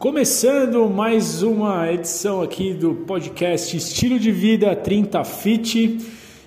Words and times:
Começando 0.00 0.88
mais 0.88 1.42
uma 1.42 1.92
edição 1.92 2.40
aqui 2.40 2.72
do 2.72 2.94
podcast 2.94 3.76
Estilo 3.76 4.18
de 4.18 4.32
Vida 4.32 4.74
30 4.74 5.22
Fit. 5.24 5.98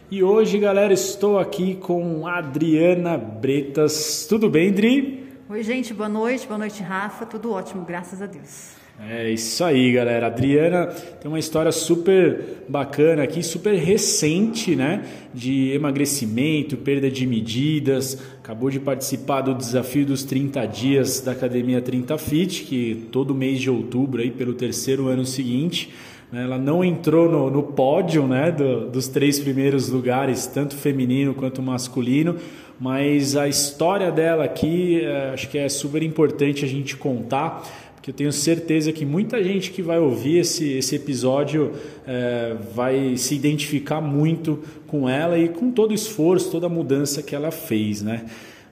E 0.10 0.23
hoje, 0.23 0.57
galera, 0.57 0.91
estou 0.91 1.38
aqui 1.38 1.76
com 1.76 2.25
Adriana 2.25 3.16
Bretas. 3.16 4.25
Tudo 4.28 4.50
bem, 4.50 4.71
Dri? 4.71 5.38
Oi, 5.47 5.61
gente, 5.61 5.93
boa 5.93 6.10
noite. 6.10 6.47
Boa 6.47 6.57
noite, 6.57 6.82
Rafa. 6.82 7.28
Tudo 7.28 7.52
ótimo, 7.52 7.86
graças 7.86 8.24
a 8.24 8.25
Deus. 8.25 8.82
É 9.00 9.32
isso 9.32 9.64
aí, 9.64 9.91
galera. 9.91 10.28
A 10.28 10.30
Adriana 10.30 10.86
tem 11.20 11.30
uma 11.30 11.39
história 11.39 11.71
super 11.71 12.64
bacana 12.70 13.23
aqui, 13.23 13.42
super 13.42 13.73
recente, 13.73 14.75
né? 14.75 15.04
De 15.34 15.71
emagrecimento, 15.71 16.78
perda 16.78 17.10
de 17.10 17.25
medidas. 17.25 18.21
Acabou 18.43 18.69
de 18.69 18.79
participar 18.79 19.42
do 19.42 19.56
desafio 19.56 20.06
dos 20.06 20.24
30 20.24 20.66
dias 20.68 21.21
da 21.21 21.32
Academia 21.32 21.82
30 21.82 22.18
Fit, 22.19 22.64
que 22.64 23.07
todo 23.11 23.33
mês 23.33 23.60
de 23.60 23.69
outubro, 23.69 24.21
aí, 24.21 24.29
pelo 24.29 24.54
terceiro 24.54 25.07
ano 25.07 25.25
seguinte. 25.25 25.89
Né? 26.32 26.44
Ela 26.44 26.60
não 26.60 26.83
entrou 26.83 27.30
no, 27.30 27.50
no 27.50 27.64
pódio 27.64 28.28
né? 28.28 28.52
Do, 28.52 28.89
dos 28.91 29.07
três 29.07 29.39
primeiros 29.39 29.89
lugares, 29.89 30.46
tanto 30.46 30.75
feminino 30.75 31.33
quanto 31.33 31.64
masculino, 31.64 32.36
mas 32.80 33.36
a 33.36 33.47
história 33.47 34.11
dela 34.11 34.44
aqui 34.44 35.02
é, 35.02 35.31
acho 35.33 35.50
que 35.50 35.58
é 35.58 35.67
super 35.69 36.03
importante 36.03 36.66
a 36.66 36.67
gente 36.67 36.97
contar 36.97 37.64
que 38.03 38.12
eu 38.12 38.14
tenho 38.14 38.34
certeza 38.34 38.92
que 38.92 39.06
muita 39.06 39.42
gente 39.42 39.72
que 39.72 39.81
vai 39.81 39.98
ouvir 39.98 40.39
esse, 40.39 40.73
esse 40.73 40.94
episódio 40.94 41.72
é, 42.06 42.53
vai 42.75 43.16
se 43.16 43.34
identificar 43.34 44.02
muito 44.02 44.59
com 44.88 45.08
ela 45.08 45.39
e 45.39 45.48
com 45.48 45.72
todo 45.72 45.92
o 45.92 45.94
esforço, 45.94 46.52
toda 46.52 46.66
a 46.66 46.70
mudança 46.70 47.23
que 47.23 47.34
ela 47.34 47.50
fez, 47.50 48.02
né? 48.02 48.25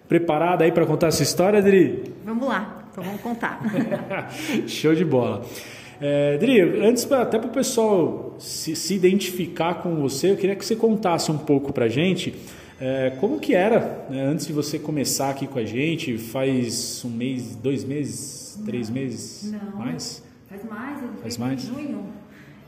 Preparada 0.05 0.65
aí 0.65 0.71
para 0.73 0.85
contar 0.85 1.07
essa 1.07 1.23
história, 1.23 1.59
Adri? 1.59 2.03
Vamos 2.25 2.45
lá, 2.45 2.85
então 2.91 3.01
vamos 3.01 3.21
contar. 3.21 3.61
Show 4.67 4.93
de 4.93 5.05
bola. 5.05 5.45
É, 6.01 6.37
Dri, 6.37 6.59
antes 6.59 7.09
até 7.09 7.39
para 7.39 7.47
o 7.47 7.53
pessoal 7.53 8.35
se, 8.37 8.75
se, 8.75 8.93
identificar 8.93 9.75
com 9.75 9.95
você, 9.95 10.31
eu 10.31 10.35
queria 10.35 10.57
que 10.57 10.65
você 10.65 10.75
contasse 10.75 11.31
um 11.31 11.37
pouco 11.37 11.71
para 11.71 11.87
gente 11.87 12.33
é, 12.81 13.13
como 13.19 13.39
que 13.39 13.53
era 13.53 14.07
né, 14.09 14.23
antes 14.23 14.47
de 14.47 14.51
você 14.51 14.79
começar 14.79 15.29
aqui 15.29 15.45
com 15.45 15.59
a 15.59 15.63
gente, 15.63 16.17
faz 16.17 17.05
um 17.05 17.09
mês, 17.09 17.55
dois 17.55 17.83
meses, 17.83 18.40
três 18.55 18.89
meses? 18.89 19.51
Não. 19.51 19.79
Mais? 19.79 20.23
Faz 20.49 20.63
mais, 20.63 21.01
eu 21.01 21.09
faz 21.21 21.37
mais? 21.37 21.63
em 21.63 21.67
junho. 21.67 22.05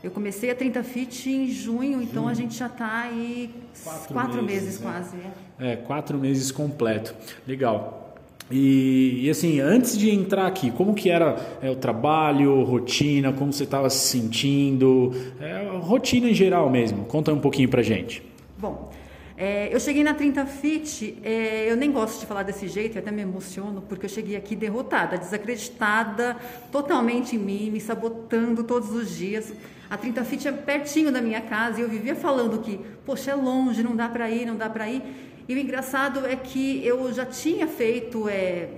Eu 0.02 0.10
comecei 0.10 0.50
a 0.50 0.54
30 0.54 0.82
Fit 0.82 1.30
em 1.30 1.50
junho, 1.50 2.02
então 2.02 2.24
junho. 2.24 2.28
a 2.28 2.34
gente 2.34 2.54
já 2.54 2.66
está 2.66 3.02
aí 3.02 3.54
quatro, 3.82 4.12
quatro 4.12 4.42
meses, 4.42 4.62
meses 4.64 4.80
né? 4.80 4.90
quase. 4.90 5.16
É. 5.58 5.72
é, 5.72 5.76
quatro 5.76 6.18
meses 6.18 6.52
completo. 6.52 7.14
Legal. 7.46 8.04
E, 8.50 9.20
e, 9.22 9.30
assim, 9.30 9.60
antes 9.60 9.96
de 9.96 10.10
entrar 10.10 10.46
aqui, 10.46 10.70
como 10.70 10.94
que 10.94 11.08
era 11.08 11.36
é, 11.62 11.70
o 11.70 11.76
trabalho, 11.76 12.62
rotina, 12.62 13.32
como 13.32 13.50
você 13.52 13.64
estava 13.64 13.88
se 13.88 14.06
sentindo, 14.08 15.12
é, 15.40 15.66
rotina 15.80 16.28
em 16.28 16.34
geral 16.34 16.68
mesmo? 16.68 17.06
Conta 17.06 17.32
um 17.32 17.40
pouquinho 17.40 17.70
pra 17.70 17.82
gente. 17.82 18.22
Bom, 18.58 18.90
é, 19.36 19.74
eu 19.74 19.80
cheguei 19.80 20.04
na 20.04 20.14
30 20.14 20.46
Fit, 20.46 21.18
é, 21.24 21.68
eu 21.68 21.76
nem 21.76 21.90
gosto 21.90 22.20
de 22.20 22.26
falar 22.26 22.44
desse 22.44 22.68
jeito, 22.68 22.96
eu 22.96 23.02
até 23.02 23.10
me 23.10 23.22
emociono, 23.22 23.82
porque 23.82 24.06
eu 24.06 24.10
cheguei 24.10 24.36
aqui 24.36 24.54
derrotada, 24.54 25.18
desacreditada 25.18 26.36
totalmente 26.70 27.34
em 27.34 27.38
mim, 27.38 27.70
me 27.70 27.80
sabotando 27.80 28.62
todos 28.62 28.90
os 28.90 29.16
dias. 29.16 29.52
A 29.90 29.96
30 29.96 30.24
Fit 30.24 30.48
é 30.48 30.52
pertinho 30.52 31.10
da 31.10 31.20
minha 31.20 31.40
casa 31.40 31.80
e 31.80 31.82
eu 31.82 31.88
vivia 31.88 32.14
falando 32.14 32.60
que, 32.60 32.78
poxa, 33.04 33.32
é 33.32 33.34
longe, 33.34 33.82
não 33.82 33.96
dá 33.96 34.08
para 34.08 34.30
ir, 34.30 34.46
não 34.46 34.56
dá 34.56 34.70
para 34.70 34.88
ir. 34.88 35.02
E 35.48 35.54
o 35.54 35.58
engraçado 35.58 36.24
é 36.24 36.36
que 36.36 36.86
eu 36.86 37.12
já 37.12 37.26
tinha 37.26 37.66
feito 37.66 38.28
é, 38.28 38.68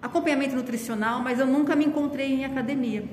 acompanhamento 0.00 0.54
nutricional, 0.54 1.20
mas 1.20 1.40
eu 1.40 1.46
nunca 1.46 1.74
me 1.74 1.84
encontrei 1.84 2.32
em 2.32 2.44
academia. 2.44 3.04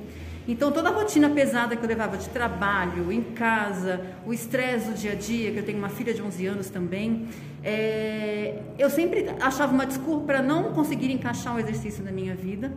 Então, 0.47 0.71
toda 0.71 0.89
a 0.89 0.91
rotina 0.91 1.29
pesada 1.29 1.75
que 1.75 1.83
eu 1.83 1.87
levava 1.87 2.17
de 2.17 2.27
trabalho, 2.29 3.11
em 3.11 3.21
casa, 3.21 4.01
o 4.25 4.33
estresse 4.33 4.89
do 4.89 4.93
dia 4.93 5.13
a 5.13 5.15
dia, 5.15 5.51
que 5.51 5.59
eu 5.59 5.63
tenho 5.63 5.77
uma 5.77 5.89
filha 5.89 6.13
de 6.13 6.21
11 6.21 6.45
anos 6.47 6.69
também, 6.69 7.27
é, 7.63 8.59
eu 8.77 8.89
sempre 8.89 9.25
achava 9.39 9.73
uma 9.73 9.85
desculpa 9.85 10.25
para 10.25 10.41
não 10.41 10.73
conseguir 10.73 11.11
encaixar 11.11 11.55
um 11.55 11.59
exercício 11.59 12.03
na 12.03 12.11
minha 12.11 12.35
vida. 12.35 12.73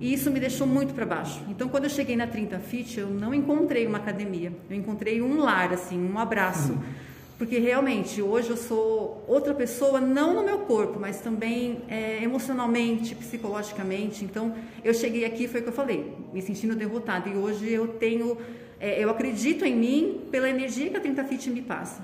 E 0.00 0.12
isso 0.12 0.30
me 0.30 0.38
deixou 0.38 0.66
muito 0.66 0.92
para 0.92 1.06
baixo. 1.06 1.40
Então, 1.48 1.68
quando 1.68 1.84
eu 1.84 1.90
cheguei 1.90 2.16
na 2.16 2.26
30 2.26 2.58
Fit, 2.58 2.98
eu 2.98 3.08
não 3.08 3.32
encontrei 3.32 3.86
uma 3.86 3.98
academia. 3.98 4.52
Eu 4.68 4.76
encontrei 4.76 5.22
um 5.22 5.38
lar, 5.38 5.72
assim, 5.72 5.98
um 5.98 6.18
abraço. 6.18 6.72
Uhum 6.72 7.05
porque 7.38 7.58
realmente 7.58 8.22
hoje 8.22 8.50
eu 8.50 8.56
sou 8.56 9.24
outra 9.28 9.52
pessoa, 9.52 10.00
não 10.00 10.32
no 10.32 10.42
meu 10.42 10.60
corpo, 10.60 10.98
mas 10.98 11.20
também 11.20 11.78
é, 11.88 12.22
emocionalmente, 12.22 13.14
psicologicamente. 13.14 14.24
Então 14.24 14.54
eu 14.82 14.94
cheguei 14.94 15.24
aqui, 15.24 15.46
foi 15.46 15.60
o 15.60 15.62
que 15.64 15.68
eu 15.68 15.74
falei, 15.74 16.12
me 16.32 16.40
sentindo 16.40 16.74
derrotada. 16.74 17.28
E 17.28 17.36
hoje 17.36 17.70
eu 17.70 17.88
tenho, 17.88 18.38
é, 18.80 19.02
eu 19.02 19.10
acredito 19.10 19.66
em 19.66 19.76
mim 19.76 20.20
pela 20.30 20.48
energia 20.48 20.88
que 20.88 20.96
a 20.96 21.00
30 21.00 21.24
Fit 21.24 21.50
me 21.50 21.60
passa. 21.60 22.02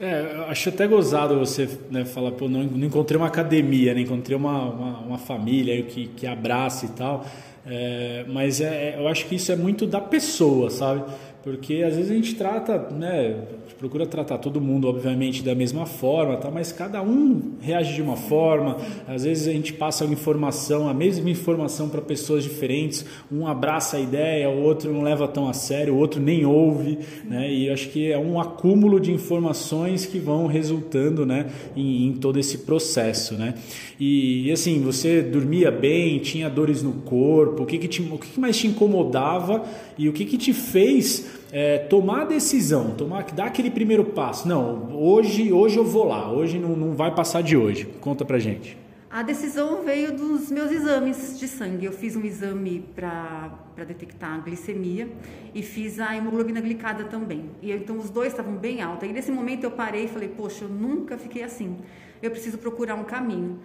É, 0.00 0.46
acho 0.48 0.68
até 0.70 0.88
gozado 0.88 1.38
você 1.38 1.68
né, 1.88 2.04
falar, 2.04 2.32
pô, 2.32 2.48
não, 2.48 2.64
não 2.64 2.88
encontrei 2.88 3.16
uma 3.16 3.28
academia, 3.28 3.94
né, 3.94 4.00
encontrei 4.00 4.36
uma, 4.36 4.68
uma, 4.68 4.98
uma 4.98 5.18
família 5.18 5.80
que, 5.84 6.08
que 6.08 6.26
abraça 6.26 6.86
e 6.86 6.88
tal. 6.88 7.24
É, 7.64 8.24
mas 8.28 8.60
é, 8.60 8.96
eu 8.98 9.06
acho 9.06 9.26
que 9.26 9.36
isso 9.36 9.52
é 9.52 9.56
muito 9.56 9.86
da 9.86 10.00
pessoa, 10.00 10.68
sabe? 10.70 11.04
Porque 11.44 11.82
às 11.86 11.94
vezes 11.94 12.10
a 12.10 12.14
gente 12.14 12.34
trata, 12.34 12.88
né, 12.90 13.36
procura 13.78 14.06
tratar 14.06 14.38
todo 14.38 14.62
mundo, 14.62 14.88
obviamente, 14.88 15.42
da 15.42 15.54
mesma 15.54 15.84
forma, 15.84 16.38
tá? 16.38 16.50
mas 16.50 16.72
cada 16.72 17.02
um 17.02 17.52
reage 17.60 17.94
de 17.94 18.00
uma 18.00 18.16
forma. 18.16 18.78
Às 19.06 19.24
vezes 19.24 19.46
a 19.46 19.52
gente 19.52 19.74
passa 19.74 20.04
a 20.04 20.06
informação, 20.06 20.88
a 20.88 20.94
mesma 20.94 21.28
informação 21.28 21.90
para 21.90 22.00
pessoas 22.00 22.42
diferentes. 22.44 23.04
Um 23.30 23.46
abraça 23.46 23.98
a 23.98 24.00
ideia, 24.00 24.48
o 24.48 24.62
outro 24.62 24.90
não 24.90 25.02
leva 25.02 25.28
tão 25.28 25.46
a 25.46 25.52
sério, 25.52 25.94
o 25.94 25.98
outro 25.98 26.18
nem 26.18 26.46
ouve. 26.46 26.98
Né? 27.26 27.52
E 27.52 27.68
acho 27.68 27.90
que 27.90 28.10
é 28.10 28.18
um 28.18 28.40
acúmulo 28.40 28.98
de 28.98 29.12
informações 29.12 30.06
que 30.06 30.18
vão 30.18 30.46
resultando 30.46 31.26
né, 31.26 31.50
em, 31.76 32.06
em 32.06 32.12
todo 32.14 32.38
esse 32.38 32.58
processo. 32.58 33.34
Né? 33.34 33.52
E, 34.00 34.48
e, 34.48 34.52
assim, 34.52 34.80
você 34.80 35.20
dormia 35.20 35.70
bem, 35.70 36.18
tinha 36.20 36.48
dores 36.48 36.82
no 36.82 36.92
corpo, 36.92 37.64
o 37.64 37.66
que, 37.66 37.78
que, 37.78 37.88
te, 37.88 38.00
o 38.00 38.18
que 38.18 38.40
mais 38.40 38.56
te 38.56 38.66
incomodava 38.66 39.62
e 39.96 40.08
o 40.08 40.12
que, 40.12 40.24
que 40.24 40.36
te 40.36 40.52
fez 40.52 41.42
é, 41.52 41.78
tomar 41.78 42.22
a 42.22 42.24
decisão, 42.24 42.90
tomar, 42.90 43.24
dar 43.32 43.46
aquele 43.46 43.70
primeiro 43.70 44.04
passo. 44.04 44.48
Não, 44.48 44.94
hoje, 44.96 45.52
hoje 45.52 45.76
eu 45.76 45.84
vou 45.84 46.04
lá, 46.04 46.30
hoje 46.30 46.58
não, 46.58 46.76
não 46.76 46.92
vai 46.94 47.14
passar 47.14 47.42
de 47.42 47.56
hoje. 47.56 47.86
Conta 48.00 48.24
pra 48.24 48.38
gente. 48.38 48.76
A 49.14 49.22
decisão 49.22 49.84
veio 49.84 50.12
dos 50.16 50.50
meus 50.50 50.72
exames 50.72 51.38
de 51.38 51.46
sangue. 51.46 51.86
Eu 51.86 51.92
fiz 51.92 52.16
um 52.16 52.24
exame 52.24 52.84
para 52.96 53.84
detectar 53.86 54.34
a 54.34 54.38
glicemia 54.38 55.08
e 55.54 55.62
fiz 55.62 56.00
a 56.00 56.16
hemoglobina 56.16 56.60
glicada 56.60 57.04
também. 57.04 57.48
E 57.62 57.70
então 57.70 57.96
os 57.96 58.10
dois 58.10 58.32
estavam 58.32 58.56
bem 58.56 58.82
altos. 58.82 59.08
E 59.08 59.12
nesse 59.12 59.30
momento 59.30 59.62
eu 59.62 59.70
parei 59.70 60.06
e 60.06 60.08
falei: 60.08 60.28
Poxa, 60.28 60.64
eu 60.64 60.68
nunca 60.68 61.16
fiquei 61.16 61.44
assim. 61.44 61.76
Eu 62.20 62.32
preciso 62.32 62.58
procurar 62.58 62.96
um 62.96 63.04
caminho. 63.04 63.60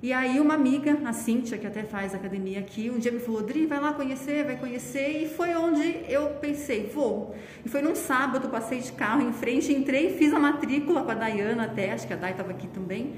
E 0.00 0.12
aí 0.12 0.38
uma 0.38 0.54
amiga, 0.54 0.96
a 1.04 1.12
Cíntia, 1.12 1.58
que 1.58 1.66
até 1.66 1.82
faz 1.82 2.14
academia 2.14 2.60
aqui, 2.60 2.88
um 2.88 3.00
dia 3.00 3.10
me 3.10 3.18
falou, 3.18 3.42
Dri, 3.42 3.66
vai 3.66 3.80
lá 3.80 3.92
conhecer, 3.92 4.44
vai 4.44 4.56
conhecer, 4.56 5.24
e 5.24 5.28
foi 5.28 5.56
onde 5.56 6.04
eu 6.08 6.30
pensei, 6.40 6.86
vou. 6.86 7.34
E 7.66 7.68
foi 7.68 7.82
num 7.82 7.96
sábado, 7.96 8.48
passei 8.48 8.78
de 8.78 8.92
carro 8.92 9.22
em 9.22 9.32
frente, 9.32 9.72
entrei, 9.72 10.10
fiz 10.10 10.32
a 10.32 10.38
matrícula 10.38 11.02
com 11.02 11.10
a 11.10 11.14
Dayana 11.14 11.64
até, 11.64 11.90
acho 11.90 12.06
que 12.06 12.12
a 12.12 12.16
Day 12.16 12.30
estava 12.30 12.52
aqui 12.52 12.68
também, 12.68 13.14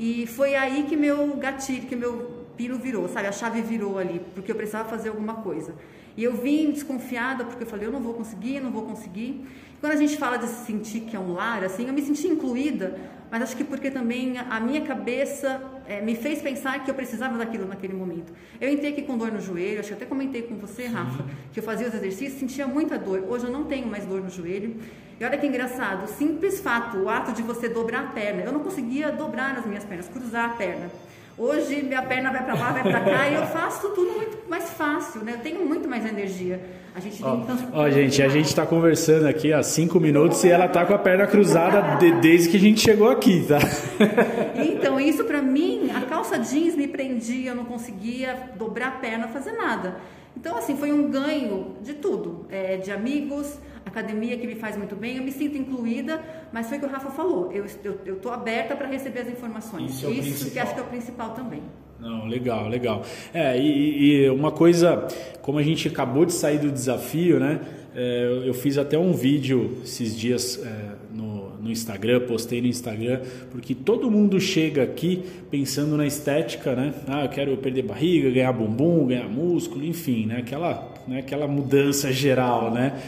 e 0.00 0.26
foi 0.26 0.54
aí 0.54 0.84
que 0.84 0.96
meu 0.96 1.36
gatilho, 1.36 1.86
que 1.86 1.94
meu 1.94 2.46
pino 2.56 2.78
virou, 2.78 3.06
sabe, 3.08 3.26
a 3.28 3.32
chave 3.32 3.60
virou 3.60 3.98
ali, 3.98 4.22
porque 4.34 4.50
eu 4.52 4.56
precisava 4.56 4.88
fazer 4.88 5.10
alguma 5.10 5.34
coisa. 5.34 5.74
E 6.16 6.24
eu 6.24 6.34
vim 6.34 6.70
desconfiada, 6.70 7.44
porque 7.44 7.64
eu 7.64 7.66
falei, 7.66 7.86
eu 7.86 7.92
não 7.92 8.00
vou 8.00 8.14
conseguir, 8.14 8.60
não 8.60 8.70
vou 8.70 8.82
conseguir. 8.82 9.46
Quando 9.82 9.94
a 9.94 9.96
gente 9.96 10.16
fala 10.16 10.36
de 10.36 10.46
se 10.46 10.64
sentir 10.64 11.00
que 11.00 11.16
é 11.16 11.18
um 11.18 11.32
lar, 11.32 11.64
assim, 11.64 11.88
eu 11.88 11.92
me 11.92 12.00
senti 12.00 12.28
incluída, 12.28 12.96
mas 13.28 13.42
acho 13.42 13.56
que 13.56 13.64
porque 13.64 13.90
também 13.90 14.38
a 14.38 14.60
minha 14.60 14.82
cabeça 14.82 15.60
é, 15.88 16.00
me 16.00 16.14
fez 16.14 16.40
pensar 16.40 16.84
que 16.84 16.88
eu 16.88 16.94
precisava 16.94 17.36
daquilo 17.36 17.66
naquele 17.66 17.92
momento. 17.92 18.32
Eu 18.60 18.70
entrei 18.70 18.92
aqui 18.92 19.02
com 19.02 19.18
dor 19.18 19.32
no 19.32 19.40
joelho, 19.40 19.80
acho 19.80 19.88
que 19.88 19.94
até 19.94 20.06
comentei 20.06 20.42
com 20.42 20.54
você, 20.54 20.86
Rafa, 20.86 21.24
que 21.52 21.58
eu 21.58 21.64
fazia 21.64 21.88
os 21.88 21.94
exercícios, 21.94 22.38
sentia 22.38 22.64
muita 22.64 22.96
dor. 22.96 23.24
Hoje 23.28 23.46
eu 23.46 23.50
não 23.50 23.64
tenho 23.64 23.88
mais 23.88 24.06
dor 24.06 24.20
no 24.20 24.30
joelho. 24.30 24.76
E 25.18 25.24
olha 25.24 25.36
que 25.36 25.48
engraçado, 25.48 26.04
o 26.04 26.06
simples 26.06 26.60
fato, 26.60 26.98
o 26.98 27.08
ato 27.08 27.32
de 27.32 27.42
você 27.42 27.68
dobrar 27.68 28.04
a 28.04 28.06
perna. 28.06 28.42
Eu 28.42 28.52
não 28.52 28.60
conseguia 28.60 29.10
dobrar 29.10 29.58
as 29.58 29.66
minhas 29.66 29.82
pernas, 29.82 30.06
cruzar 30.06 30.50
a 30.50 30.52
perna. 30.54 30.92
Hoje 31.36 31.82
minha 31.82 32.02
perna 32.02 32.30
vai 32.30 32.44
para 32.44 32.54
lá, 32.54 32.72
vai 32.72 32.82
para 32.82 33.00
cá 33.00 33.28
e 33.28 33.34
eu 33.34 33.46
faço 33.46 33.88
tudo 33.88 34.12
muito 34.12 34.38
mais 34.48 34.70
fácil, 34.70 35.22
né? 35.24 35.32
Eu 35.34 35.38
tenho 35.38 35.66
muito 35.66 35.88
mais 35.88 36.04
energia. 36.04 36.60
A 36.94 37.00
gente 37.00 37.22
tem 37.22 37.44
tanto... 37.46 37.68
Ó, 37.72 37.88
gente, 37.88 38.22
a 38.22 38.28
gente 38.28 38.46
está 38.46 38.66
conversando 38.66 39.26
aqui 39.26 39.50
há 39.52 39.62
cinco 39.62 39.98
minutos 39.98 40.44
e 40.44 40.50
ela 40.50 40.68
tá 40.68 40.84
com 40.84 40.92
a 40.92 40.98
perna 40.98 41.26
cruzada 41.26 41.96
de, 41.96 42.12
desde 42.20 42.50
que 42.50 42.58
a 42.58 42.60
gente 42.60 42.80
chegou 42.80 43.10
aqui, 43.10 43.46
tá? 43.46 43.58
Então, 44.82 45.00
isso 45.00 45.24
para 45.24 45.40
mim, 45.40 45.90
a 45.94 46.02
calça 46.02 46.38
jeans 46.38 46.74
me 46.74 46.86
prendia, 46.86 47.50
eu 47.50 47.54
não 47.54 47.64
conseguia 47.64 48.50
dobrar 48.58 48.88
a 48.88 48.90
perna, 48.92 49.28
fazer 49.28 49.52
nada. 49.52 49.96
Então, 50.36 50.56
assim, 50.56 50.76
foi 50.76 50.92
um 50.92 51.08
ganho 51.08 51.76
de 51.82 51.94
tudo, 51.94 52.46
é, 52.50 52.76
de 52.76 52.90
amigos, 52.90 53.58
academia 53.92 54.36
que 54.36 54.46
me 54.46 54.54
faz 54.54 54.76
muito 54.76 54.96
bem, 54.96 55.16
eu 55.16 55.22
me 55.22 55.30
sinto 55.30 55.56
incluída, 55.56 56.20
mas 56.52 56.68
foi 56.68 56.78
o 56.78 56.80
que 56.80 56.86
o 56.86 56.90
Rafa 56.90 57.10
falou, 57.10 57.52
eu 57.52 57.64
estou 57.64 58.32
aberta 58.32 58.74
para 58.74 58.88
receber 58.88 59.20
as 59.20 59.28
informações. 59.28 59.92
Isso, 59.92 60.06
é 60.06 60.10
Isso 60.10 60.50
que 60.50 60.58
acho 60.58 60.74
que 60.74 60.80
é 60.80 60.82
o 60.82 60.86
principal 60.86 61.30
também. 61.30 61.62
Não, 62.02 62.26
legal, 62.26 62.68
legal. 62.68 63.04
É, 63.32 63.56
e, 63.56 64.24
e, 64.24 64.30
uma 64.30 64.50
coisa, 64.50 65.06
como 65.40 65.58
a 65.58 65.62
gente 65.62 65.86
acabou 65.86 66.24
de 66.24 66.32
sair 66.32 66.58
do 66.58 66.68
desafio, 66.68 67.38
né? 67.38 67.60
É, 67.94 68.42
eu 68.44 68.54
fiz 68.54 68.76
até 68.76 68.98
um 68.98 69.12
vídeo 69.12 69.78
esses 69.84 70.18
dias 70.18 70.60
é, 70.64 70.96
no, 71.14 71.50
no 71.60 71.70
Instagram, 71.70 72.26
postei 72.26 72.60
no 72.60 72.66
Instagram, 72.66 73.20
porque 73.52 73.72
todo 73.72 74.10
mundo 74.10 74.40
chega 74.40 74.82
aqui 74.82 75.22
pensando 75.48 75.96
na 75.96 76.04
estética, 76.04 76.74
né? 76.74 76.92
Ah, 77.06 77.24
eu 77.24 77.28
quero 77.28 77.56
perder 77.58 77.82
barriga, 77.82 78.30
ganhar 78.30 78.52
bumbum, 78.52 79.06
ganhar 79.06 79.28
músculo, 79.28 79.84
enfim, 79.84 80.26
né? 80.26 80.38
Aquela, 80.38 80.92
né? 81.06 81.20
Aquela 81.20 81.46
mudança 81.46 82.10
geral, 82.10 82.72
né? 82.72 83.00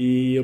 E 0.00 0.36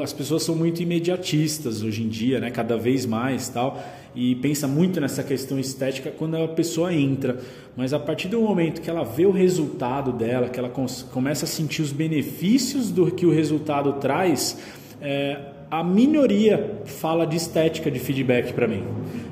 as 0.00 0.12
pessoas 0.12 0.44
são 0.44 0.54
muito 0.54 0.80
imediatistas 0.80 1.82
hoje 1.82 2.00
em 2.04 2.08
dia, 2.08 2.38
né? 2.38 2.48
Cada 2.48 2.76
vez 2.76 3.04
mais 3.04 3.48
tal 3.48 3.82
e 4.14 4.36
pensa 4.36 4.68
muito 4.68 5.00
nessa 5.00 5.22
questão 5.22 5.58
estética 5.58 6.12
quando 6.16 6.36
a 6.36 6.46
pessoa 6.46 6.94
entra, 6.94 7.38
mas 7.76 7.92
a 7.92 7.98
partir 7.98 8.28
do 8.28 8.40
momento 8.40 8.80
que 8.80 8.88
ela 8.88 9.04
vê 9.04 9.26
o 9.26 9.30
resultado 9.30 10.12
dela, 10.12 10.48
que 10.48 10.58
ela 10.58 10.70
começa 11.12 11.44
a 11.44 11.48
sentir 11.48 11.82
os 11.82 11.92
benefícios 11.92 12.90
do 12.90 13.10
que 13.10 13.26
o 13.26 13.32
resultado 13.32 13.94
traz, 13.94 14.58
é, 15.00 15.38
a 15.70 15.84
minoria 15.84 16.82
fala 16.84 17.24
de 17.24 17.36
estética 17.36 17.90
de 17.90 17.98
feedback 17.98 18.52
para 18.52 18.66
mim. 18.66 18.84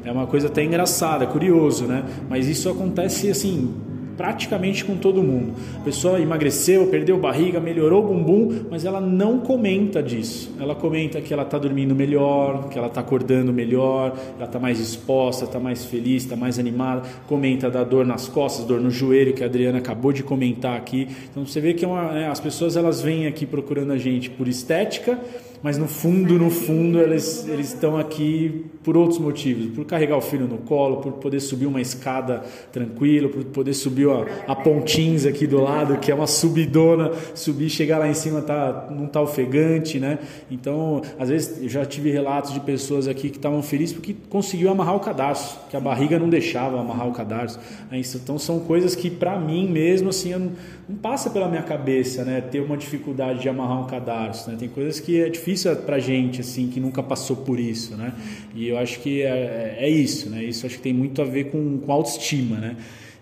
É 0.05 0.13
uma 0.13 0.27
coisa 0.27 0.47
até 0.47 0.63
engraçada, 0.63 1.27
curioso, 1.27 1.85
né? 1.87 2.05
Mas 2.29 2.47
isso 2.47 2.69
acontece 2.69 3.31
assim 3.31 3.75
praticamente 4.19 4.85
com 4.85 4.97
todo 4.97 5.23
mundo. 5.23 5.55
A 5.77 5.85
pessoa 5.85 6.21
emagreceu, 6.21 6.89
perdeu 6.89 7.17
barriga, 7.17 7.61
melhorou 7.61 8.05
o 8.05 8.09
bumbum, 8.09 8.65
mas 8.69 8.85
ela 8.85 9.01
não 9.01 9.39
comenta 9.39 10.03
disso. 10.03 10.51
Ela 10.61 10.75
comenta 10.75 11.21
que 11.21 11.33
ela 11.33 11.45
está 11.45 11.57
dormindo 11.57 11.95
melhor, 11.95 12.69
que 12.69 12.77
ela 12.77 12.89
está 12.89 13.01
acordando 13.01 13.53
melhor, 13.53 14.19
ela 14.37 14.47
está 14.47 14.59
mais 14.59 14.81
exposta, 14.81 15.45
está 15.45 15.61
mais 15.61 15.85
feliz, 15.85 16.25
está 16.25 16.35
mais 16.35 16.59
animada. 16.59 17.03
Comenta 17.29 17.71
da 17.71 17.85
dor 17.85 18.05
nas 18.05 18.27
costas, 18.27 18.67
dor 18.67 18.81
no 18.81 18.91
joelho, 18.91 19.33
que 19.33 19.45
a 19.45 19.47
Adriana 19.47 19.79
acabou 19.79 20.13
de 20.13 20.25
comentar 20.25 20.77
aqui. 20.77 21.07
Então 21.31 21.47
você 21.47 21.61
vê 21.61 21.73
que 21.73 21.85
é 21.85 21.89
uma, 21.89 22.19
é, 22.19 22.27
as 22.27 22.41
pessoas 22.41 22.77
elas 22.77 23.01
vêm 23.01 23.29
aqui 23.29 23.47
procurando 23.47 23.93
a 23.93 23.99
gente 23.99 24.29
por 24.29 24.49
estética 24.49 25.17
mas 25.63 25.77
no 25.77 25.89
fundo, 25.89 26.39
no 26.39 26.51
fundo, 26.51 27.01
eles, 27.01 27.47
eles 27.49 27.69
estão 27.69 27.97
aqui 27.97 28.67
por 28.83 28.97
outros 28.97 29.19
motivos, 29.19 29.75
por 29.75 29.85
carregar 29.85 30.17
o 30.17 30.21
filho 30.21 30.47
no 30.47 30.59
colo, 30.59 30.99
por 30.99 31.13
poder 31.15 31.41
subir 31.41 31.67
uma 31.67 31.81
escada 31.81 32.43
tranquilo, 32.73 33.29
por 33.29 33.45
poder 33.45 33.75
subir 33.75 34.09
a, 34.09 34.53
a 34.53 34.57
pontins 34.57 35.27
aqui 35.27 35.47
do 35.47 35.61
lado, 35.61 35.99
que 35.99 36.11
é 36.11 36.15
uma 36.15 36.27
subidona, 36.27 37.13
subir, 37.35 37.69
chegar 37.69 37.99
lá 37.99 38.09
em 38.09 38.15
cima 38.15 38.41
tá, 38.41 38.89
não 38.91 39.07
tá 39.07 39.21
ofegante, 39.21 39.99
né? 39.99 40.19
Então, 40.51 41.03
às 41.19 41.29
vezes 41.29 41.63
eu 41.63 41.69
já 41.69 41.85
tive 41.85 42.11
relatos 42.11 42.53
de 42.53 42.61
pessoas 42.61 43.09
aqui 43.09 43.29
que 43.29 43.37
estavam 43.37 43.63
felizes 43.63 43.95
porque 43.95 44.15
conseguiu 44.29 44.71
amarrar 44.71 44.97
o 44.97 45.01
cadarço, 45.01 45.59
que 45.69 45.77
a 45.77 45.81
barriga 45.81 46.19
não 46.19 46.29
deixava 46.29 46.81
amarrar 46.81 47.09
o 47.09 47.13
cadarço. 47.13 47.59
Então 47.93 48.39
são 48.39 48.61
coisas 48.61 48.95
que 48.95 49.11
para 49.11 49.39
mim 49.39 49.69
mesmo 49.69 50.11
assim 50.11 50.33
não, 50.33 50.53
não 50.89 50.97
passa 50.97 51.31
pela 51.31 51.49
minha 51.49 51.63
cabeça, 51.63 52.25
né? 52.25 52.41
Ter 52.41 52.61
uma 52.61 52.77
dificuldade 52.77 53.41
de 53.41 53.49
amarrar 53.49 53.81
um 53.83 53.87
cadarço, 53.87 54.51
né? 54.51 54.57
Tem 54.59 54.69
coisas 54.69 55.01
que 55.01 55.21
é 55.21 55.29
difícil 55.29 55.48
difícil 55.49 55.75
para 55.77 55.99
gente 55.99 56.41
assim 56.41 56.69
que 56.69 56.79
nunca 56.79 57.03
passou 57.03 57.37
por 57.37 57.59
isso, 57.59 57.97
né? 57.97 58.13
E 58.55 58.69
eu 58.69 58.77
acho 58.77 59.01
que 59.01 59.23
é, 59.23 59.79
é 59.81 59.89
isso, 59.89 60.29
né? 60.29 60.45
Isso 60.45 60.67
acho 60.67 60.77
que 60.77 60.83
tem 60.83 60.93
muito 60.93 61.23
a 61.23 61.25
ver 61.25 61.45
com, 61.45 61.79
com 61.79 61.93
autoestima, 61.93 62.57
né? 62.57 62.77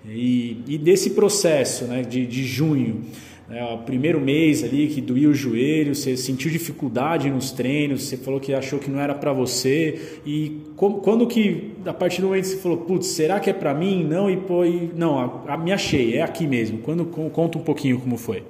E, 0.09 0.59
e 0.67 0.79
desse 0.79 1.11
processo, 1.11 1.85
né? 1.85 2.03
De, 2.03 2.27
de 2.27 2.45
junho, 2.45 3.03
né? 3.49 3.63
o 3.65 3.79
primeiro 3.79 4.21
mês 4.21 4.65
ali 4.65 4.89
que 4.89 5.01
doía 5.01 5.29
o 5.29 5.35
joelho, 5.35 5.95
você 5.95 6.17
sentiu 6.17 6.51
dificuldade 6.51 7.31
nos 7.31 7.53
treinos, 7.53 8.05
você 8.05 8.17
falou 8.17 8.41
que 8.41 8.53
achou 8.53 8.79
que 8.79 8.91
não 8.91 9.01
era 9.01 9.15
para 9.15 9.33
você 9.33 10.19
e 10.27 10.63
como, 10.77 10.97
quando 10.99 11.27
que 11.27 11.73
a 11.85 11.95
partir 11.95 12.21
do 12.21 12.29
momento 12.29 12.43
que 12.45 12.51
você 12.51 12.57
falou, 12.57 12.79
putz, 12.79 13.07
será 13.07 13.39
que 13.39 13.51
é 13.51 13.53
para 13.53 13.73
mim? 13.73 14.05
Não 14.05 14.29
e 14.29 14.37
pô, 14.37 14.65
e, 14.65 14.91
não, 14.97 15.19
a, 15.19 15.55
a, 15.55 15.57
me 15.57 15.73
achei, 15.73 16.17
é 16.17 16.23
aqui 16.23 16.47
mesmo. 16.47 16.79
Quando 16.79 17.05
conta 17.05 17.59
um 17.59 17.63
pouquinho 17.63 18.01
como 18.01 18.17
foi. 18.17 18.43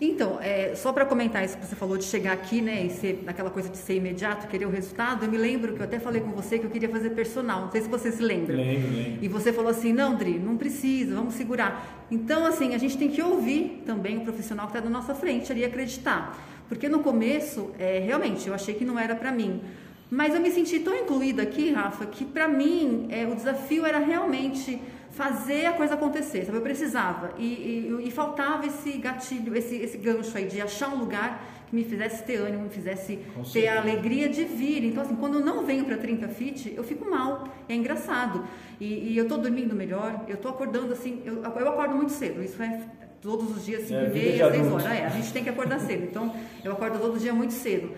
Então, 0.00 0.38
é, 0.40 0.76
só 0.76 0.92
para 0.92 1.04
comentar 1.04 1.44
isso 1.44 1.58
que 1.58 1.66
você 1.66 1.74
falou 1.74 1.96
de 1.96 2.04
chegar 2.04 2.32
aqui, 2.32 2.60
né, 2.60 2.86
e 2.86 2.90
ser 2.90 3.24
aquela 3.26 3.50
coisa 3.50 3.68
de 3.68 3.76
ser 3.76 3.96
imediato, 3.96 4.46
querer 4.46 4.64
o 4.64 4.70
resultado, 4.70 5.24
eu 5.24 5.30
me 5.30 5.36
lembro 5.36 5.72
que 5.72 5.80
eu 5.80 5.84
até 5.84 5.98
falei 5.98 6.20
com 6.20 6.30
você 6.30 6.56
que 6.56 6.66
eu 6.66 6.70
queria 6.70 6.88
fazer 6.88 7.10
personal, 7.10 7.62
não 7.62 7.70
sei 7.72 7.82
se 7.82 7.88
você 7.88 8.12
se 8.12 8.22
lembra. 8.22 8.56
Lembro, 8.56 8.94
lembro. 8.94 9.24
E 9.24 9.26
você 9.26 9.52
falou 9.52 9.70
assim, 9.70 9.92
não, 9.92 10.14
Dri, 10.14 10.38
não 10.38 10.56
precisa, 10.56 11.16
vamos 11.16 11.34
segurar. 11.34 12.06
Então, 12.10 12.46
assim, 12.46 12.74
a 12.74 12.78
gente 12.78 12.96
tem 12.96 13.08
que 13.08 13.20
ouvir 13.20 13.82
também 13.84 14.18
o 14.18 14.20
profissional 14.20 14.68
que 14.68 14.76
está 14.76 14.88
na 14.88 14.98
nossa 14.98 15.16
frente 15.16 15.50
ali 15.50 15.62
e 15.62 15.64
acreditar. 15.64 16.38
Porque 16.68 16.88
no 16.88 17.00
começo, 17.00 17.72
é, 17.76 17.98
realmente, 17.98 18.46
eu 18.46 18.54
achei 18.54 18.74
que 18.74 18.84
não 18.84 18.98
era 18.98 19.16
para 19.16 19.32
mim. 19.32 19.62
Mas 20.10 20.34
eu 20.34 20.40
me 20.40 20.50
senti 20.50 20.78
tão 20.78 20.94
incluída 20.94 21.42
aqui, 21.42 21.72
Rafa, 21.72 22.06
que 22.06 22.24
para 22.24 22.46
mim 22.46 23.08
é, 23.10 23.26
o 23.26 23.34
desafio 23.34 23.84
era 23.84 23.98
realmente 23.98 24.80
fazer 25.10 25.66
a 25.66 25.72
coisa 25.72 25.94
acontecer, 25.94 26.44
sabe? 26.44 26.58
Eu 26.58 26.62
precisava 26.62 27.32
e, 27.38 27.44
e, 27.44 28.08
e, 28.08 28.10
faltava 28.10 28.66
esse 28.66 28.92
gatilho, 28.98 29.56
esse, 29.56 29.76
esse 29.76 29.96
gancho 29.96 30.36
aí 30.36 30.46
de 30.46 30.60
achar 30.60 30.88
um 30.88 30.98
lugar 30.98 31.44
que 31.68 31.74
me 31.74 31.84
fizesse 31.84 32.22
ter 32.24 32.36
ânimo, 32.36 32.64
me 32.64 32.70
fizesse 32.70 33.18
ter 33.52 33.68
a 33.68 33.80
alegria 33.80 34.28
de 34.28 34.44
vir. 34.44 34.84
Então, 34.84 35.02
assim, 35.02 35.16
quando 35.16 35.38
eu 35.38 35.44
não 35.44 35.64
venho 35.64 35.84
para 35.84 35.96
30 35.96 36.28
Fit, 36.28 36.72
eu 36.74 36.84
fico 36.84 37.10
mal, 37.10 37.48
é 37.68 37.74
engraçado. 37.74 38.44
E, 38.80 39.12
e 39.12 39.16
eu 39.16 39.26
tô 39.26 39.36
dormindo 39.36 39.74
melhor, 39.74 40.24
eu 40.28 40.36
tô 40.36 40.48
acordando 40.48 40.92
assim, 40.92 41.22
eu, 41.24 41.42
eu 41.42 41.68
acordo 41.68 41.94
muito 41.94 42.12
cedo, 42.12 42.42
isso 42.42 42.62
é 42.62 42.80
todos 43.20 43.56
os 43.56 43.66
dias, 43.66 43.82
5 43.82 43.94
é, 43.94 44.06
e 44.06 44.12
meia, 44.12 44.50
6 44.50 44.72
horas. 44.72 44.86
É, 44.86 45.06
a 45.06 45.08
gente 45.10 45.32
tem 45.32 45.42
que 45.42 45.50
acordar 45.50 45.80
cedo, 45.80 46.04
então 46.04 46.34
eu 46.64 46.72
acordo 46.72 46.98
todo 46.98 47.18
dia 47.18 47.34
muito 47.34 47.52
cedo. 47.52 47.92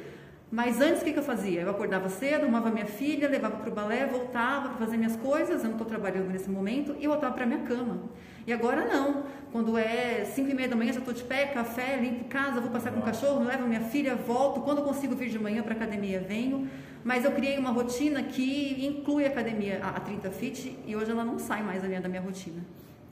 Mas 0.51 0.81
antes 0.81 1.03
o 1.03 1.05
que, 1.05 1.13
que 1.13 1.19
eu 1.19 1.23
fazia? 1.23 1.61
Eu 1.61 1.71
acordava 1.71 2.09
cedo, 2.09 2.43
arrumava 2.43 2.71
minha 2.71 2.87
filha, 2.87 3.29
levava 3.29 3.59
para 3.59 3.71
o 3.71 3.73
balé, 3.73 4.05
voltava 4.07 4.71
para 4.71 4.79
fazer 4.79 4.97
minhas 4.97 5.15
coisas, 5.15 5.63
eu 5.63 5.71
não 5.71 5.73
estou 5.73 5.87
trabalhando 5.87 6.29
nesse 6.29 6.51
momento, 6.51 6.97
e 6.99 7.07
voltava 7.07 7.33
para 7.35 7.47
minha 7.47 7.61
cama. 7.61 8.01
E 8.45 8.53
agora 8.53 8.85
não. 8.85 9.25
Quando 9.53 9.79
é 9.79 10.25
5 10.25 10.51
e 10.51 10.55
meia 10.55 10.69
da 10.69 10.75
manhã, 10.75 10.93
já 10.93 10.99
estou 10.99 11.15
de 11.15 11.23
pé, 11.23 11.47
café, 11.47 11.97
limpo 11.97 12.25
casa, 12.25 12.61
vou 12.61 12.71
passar 12.71 12.91
com 12.91 12.99
o 12.99 13.03
cachorro, 13.03 13.45
levo 13.45 13.69
minha 13.69 13.81
filha, 13.81 14.17
volto. 14.17 14.61
Quando 14.61 14.79
eu 14.79 14.85
consigo 14.85 15.15
vir 15.15 15.29
de 15.29 15.39
manhã 15.39 15.63
para 15.63 15.75
a 15.75 15.77
academia, 15.77 16.19
venho. 16.21 16.69
Mas 17.05 17.25
eu 17.25 17.31
criei 17.31 17.57
uma 17.57 17.71
rotina 17.71 18.23
que 18.23 18.85
inclui 18.85 19.25
a 19.25 19.29
academia, 19.29 19.79
a 19.83 20.01
30 20.01 20.31
Fit, 20.31 20.77
e 20.87 20.97
hoje 20.97 21.11
ela 21.11 21.25
não 21.25 21.39
sai 21.39 21.63
mais 21.63 21.81
da 21.81 21.89
minha, 21.89 22.01
da 22.01 22.09
minha 22.09 22.21
rotina. 22.21 22.61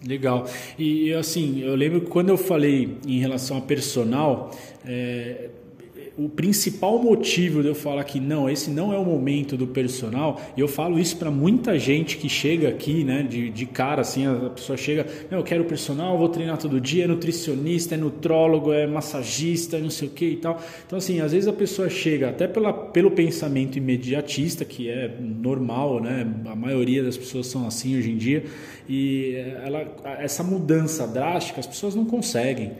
Legal. 0.06 0.46
E 0.78 1.12
assim, 1.14 1.60
eu 1.60 1.74
lembro 1.74 2.00
que 2.00 2.06
quando 2.06 2.28
eu 2.28 2.36
falei 2.36 2.98
em 3.06 3.18
relação 3.18 3.58
a 3.58 3.60
personal, 3.60 4.50
é, 4.84 5.50
o 6.18 6.28
principal 6.28 6.98
motivo 6.98 7.62
de 7.62 7.68
eu 7.68 7.76
falar 7.76 8.02
que 8.02 8.18
não, 8.18 8.50
esse 8.50 8.70
não 8.70 8.92
é 8.92 8.98
o 8.98 9.04
momento 9.04 9.56
do 9.56 9.68
personal, 9.68 10.40
e 10.56 10.60
eu 10.60 10.66
falo 10.66 10.98
isso 10.98 11.16
para 11.16 11.30
muita 11.30 11.78
gente 11.78 12.16
que 12.16 12.28
chega 12.28 12.68
aqui, 12.68 13.04
né, 13.04 13.22
de, 13.22 13.48
de 13.50 13.64
cara, 13.66 14.00
assim, 14.00 14.26
a 14.26 14.50
pessoa 14.50 14.76
chega, 14.76 15.06
eu 15.30 15.44
quero 15.44 15.64
personal, 15.64 16.18
vou 16.18 16.28
treinar 16.28 16.58
todo 16.58 16.80
dia, 16.80 17.04
é 17.04 17.06
nutricionista, 17.06 17.94
é 17.94 17.98
nutrólogo, 17.98 18.72
é 18.72 18.84
massagista, 18.84 19.78
não 19.78 19.90
sei 19.90 20.08
o 20.08 20.10
que 20.10 20.24
e 20.24 20.36
tal. 20.36 20.60
Então, 20.84 20.98
assim, 20.98 21.20
às 21.20 21.30
vezes 21.30 21.46
a 21.46 21.52
pessoa 21.52 21.88
chega 21.88 22.30
até 22.30 22.48
pela, 22.48 22.72
pelo 22.72 23.12
pensamento 23.12 23.78
imediatista, 23.78 24.64
que 24.64 24.90
é 24.90 25.16
normal, 25.20 26.02
né, 26.02 26.26
a 26.46 26.56
maioria 26.56 27.04
das 27.04 27.16
pessoas 27.16 27.46
são 27.46 27.64
assim 27.64 27.96
hoje 27.96 28.10
em 28.10 28.16
dia, 28.16 28.42
e 28.88 29.36
ela, 29.64 29.86
essa 30.18 30.42
mudança 30.42 31.06
drástica 31.06 31.60
as 31.60 31.66
pessoas 31.66 31.94
não 31.94 32.04
conseguem. 32.04 32.72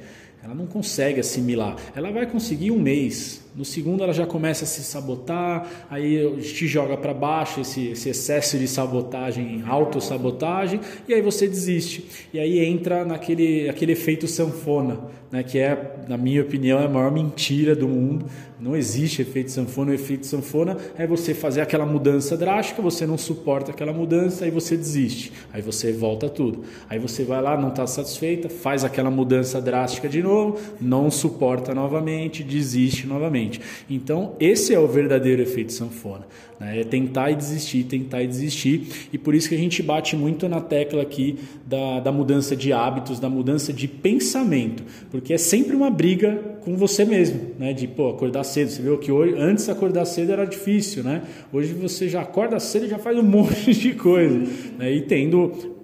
Ela 0.49 0.55
não 0.55 0.67
consegue 0.67 1.21
assimilar. 1.21 1.77
Ela 1.95 2.11
vai 2.11 2.25
conseguir 2.25 2.71
um 2.71 2.79
mês, 2.81 3.43
no 3.59 3.65
segundo 3.65 4.05
ela 4.05 4.13
já 4.13 4.25
começa 4.25 4.63
a 4.63 4.69
se 4.69 4.85
sabotar, 4.85 5.87
aí 5.91 6.41
te 6.41 6.69
joga 6.69 6.97
para 6.97 7.13
baixo 7.13 7.61
esse, 7.61 7.89
esse, 7.89 8.09
excesso 8.09 8.57
de 8.57 8.69
sabotagem, 8.69 9.65
autossabotagem, 9.67 10.79
e 11.09 11.13
aí 11.13 11.21
você 11.21 11.49
desiste. 11.49 12.07
E 12.33 12.39
aí 12.39 12.65
entra 12.65 13.05
naquele 13.05 13.69
aquele 13.69 13.91
efeito 13.91 14.29
sanfona, 14.29 15.01
né, 15.29 15.43
que 15.43 15.59
é, 15.59 15.97
na 16.09 16.17
minha 16.17 16.41
opinião, 16.41 16.79
é 16.79 16.85
a 16.85 16.89
maior 16.89 17.11
mentira 17.11 17.75
do 17.75 17.89
mundo. 17.89 18.27
Não 18.61 18.75
existe 18.75 19.23
efeito 19.23 19.51
sanfona. 19.51 19.93
O 19.93 19.95
efeito 19.95 20.27
sanfona 20.27 20.77
é 20.97 21.07
você 21.07 21.35
fazer 21.35 21.61
aquela 21.61 21.87
mudança 21.87 22.37
drástica, 22.37 22.83
você 22.83 23.07
não 23.07 23.19
suporta 23.19 23.71
aquela 23.71 23.93
mudança, 23.93 24.45
aí 24.45 24.51
você 24.51 24.77
desiste. 24.77 25.33
Aí 25.53 25.63
você 25.63 25.93
volta 25.93 26.29
tudo. 26.29 26.65
Aí 26.89 26.99
você 26.99 27.25
vai 27.25 27.41
lá, 27.41 27.57
não 27.57 27.69
está 27.69 27.87
satisfeita, 27.87 28.49
faz 28.49 28.85
aquela 28.85 29.11
mudança 29.11 29.61
drástica 29.61 30.09
de 30.09 30.23
novo, 30.23 30.59
não 30.81 31.11
suporta 31.11 31.75
novamente, 31.75 32.43
desiste 32.43 33.07
novamente. 33.07 33.48
Então, 33.89 34.35
esse 34.41 34.75
é 34.75 34.79
o 34.79 34.87
verdadeiro 34.87 35.43
efeito 35.43 35.73
sanfona. 35.73 36.27
Né? 36.59 36.81
É 36.81 36.85
tentar 36.85 37.31
e 37.31 37.37
desistir, 37.37 37.85
tentar 37.85 38.23
e 38.23 38.27
desistir. 38.27 39.09
E 39.13 39.19
por 39.19 39.35
isso 39.35 39.49
que 39.49 39.55
a 39.55 39.59
gente 39.59 39.83
bate 39.83 40.17
muito 40.17 40.49
na 40.49 40.61
tecla 40.61 41.03
aqui 41.03 41.39
da, 41.67 42.01
da 42.01 42.13
mudança 42.13 42.57
de 42.57 42.73
hábitos, 42.73 43.21
da 43.21 43.29
mudança 43.29 43.73
de 43.73 43.87
pensamento. 43.87 44.83
Porque 45.11 45.33
é 45.33 45.39
sempre 45.39 45.77
uma 45.77 45.91
briga 45.91 46.59
com 46.65 46.77
você 46.77 47.05
mesmo, 47.05 47.41
né? 47.59 47.73
De 47.73 47.87
pô, 47.87 48.11
acordar 48.11 48.45
cedo. 48.45 48.71
Você 48.71 48.83
viu 48.83 48.99
que 48.99 49.11
hoje, 49.11 49.35
antes 49.39 49.69
acordar 49.69 50.05
cedo 50.05 50.33
era 50.33 50.45
difícil, 50.45 51.03
né? 51.03 51.23
Hoje 51.53 51.73
você 51.73 52.09
já 52.09 52.23
acorda 52.23 52.59
cedo 52.59 52.87
e 52.87 52.89
já 52.89 52.99
faz 52.99 53.17
um 53.17 53.23
monte 53.25 53.73
de 53.73 53.95
coisa. 53.95 54.39
Né? 54.79 54.93
E 54.93 55.03
tendo 55.03 55.78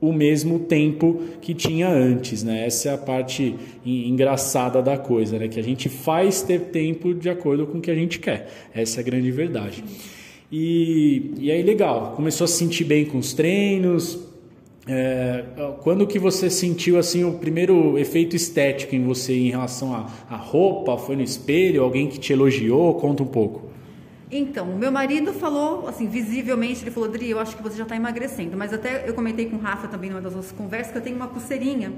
o 0.00 0.12
mesmo 0.12 0.60
tempo 0.60 1.22
que 1.40 1.54
tinha 1.54 1.88
antes, 1.88 2.42
né? 2.42 2.66
Essa 2.66 2.90
é 2.90 2.94
a 2.94 2.98
parte 2.98 3.54
engraçada 3.84 4.80
da 4.80 4.96
coisa, 4.96 5.38
né? 5.38 5.48
Que 5.48 5.58
a 5.58 5.62
gente 5.62 5.88
faz 5.88 6.42
ter 6.42 6.60
tempo 6.66 7.12
de 7.14 7.28
acordo 7.28 7.66
com 7.66 7.78
o 7.78 7.80
que 7.80 7.90
a 7.90 7.94
gente 7.94 8.18
quer. 8.18 8.48
Essa 8.74 9.00
é 9.00 9.02
a 9.02 9.04
grande 9.04 9.30
verdade. 9.30 9.84
E, 10.50 11.32
e 11.38 11.50
aí, 11.50 11.62
legal, 11.62 12.12
começou 12.16 12.44
a 12.44 12.48
se 12.48 12.58
sentir 12.58 12.84
bem 12.84 13.04
com 13.04 13.18
os 13.18 13.34
treinos, 13.34 14.28
é, 14.90 15.44
quando 15.82 16.06
que 16.06 16.18
você 16.18 16.48
sentiu 16.48 16.98
assim 16.98 17.22
o 17.22 17.34
primeiro 17.34 17.98
efeito 17.98 18.34
estético 18.34 18.96
em 18.96 19.04
você 19.04 19.34
em 19.34 19.50
relação 19.50 19.94
à 19.94 20.36
roupa? 20.36 20.96
Foi 20.96 21.14
no 21.14 21.22
espelho? 21.22 21.82
Alguém 21.82 22.08
que 22.08 22.18
te 22.18 22.32
elogiou? 22.32 22.94
Conta 22.94 23.22
um 23.22 23.26
pouco. 23.26 23.67
Então, 24.30 24.66
meu 24.66 24.92
marido 24.92 25.32
falou, 25.32 25.88
assim, 25.88 26.06
visivelmente, 26.06 26.82
ele 26.82 26.90
falou, 26.90 27.08
Dri, 27.08 27.30
eu 27.30 27.38
acho 27.38 27.56
que 27.56 27.62
você 27.62 27.76
já 27.78 27.84
está 27.84 27.96
emagrecendo. 27.96 28.56
Mas 28.56 28.72
até 28.74 29.08
eu 29.08 29.14
comentei 29.14 29.48
com 29.48 29.56
o 29.56 29.58
Rafa 29.58 29.88
também 29.88 30.10
numa 30.10 30.20
das 30.20 30.34
nossas 30.34 30.52
conversas 30.52 30.92
que 30.92 30.98
eu 30.98 31.02
tenho 31.02 31.16
uma 31.16 31.28
pulseirinha. 31.28 31.92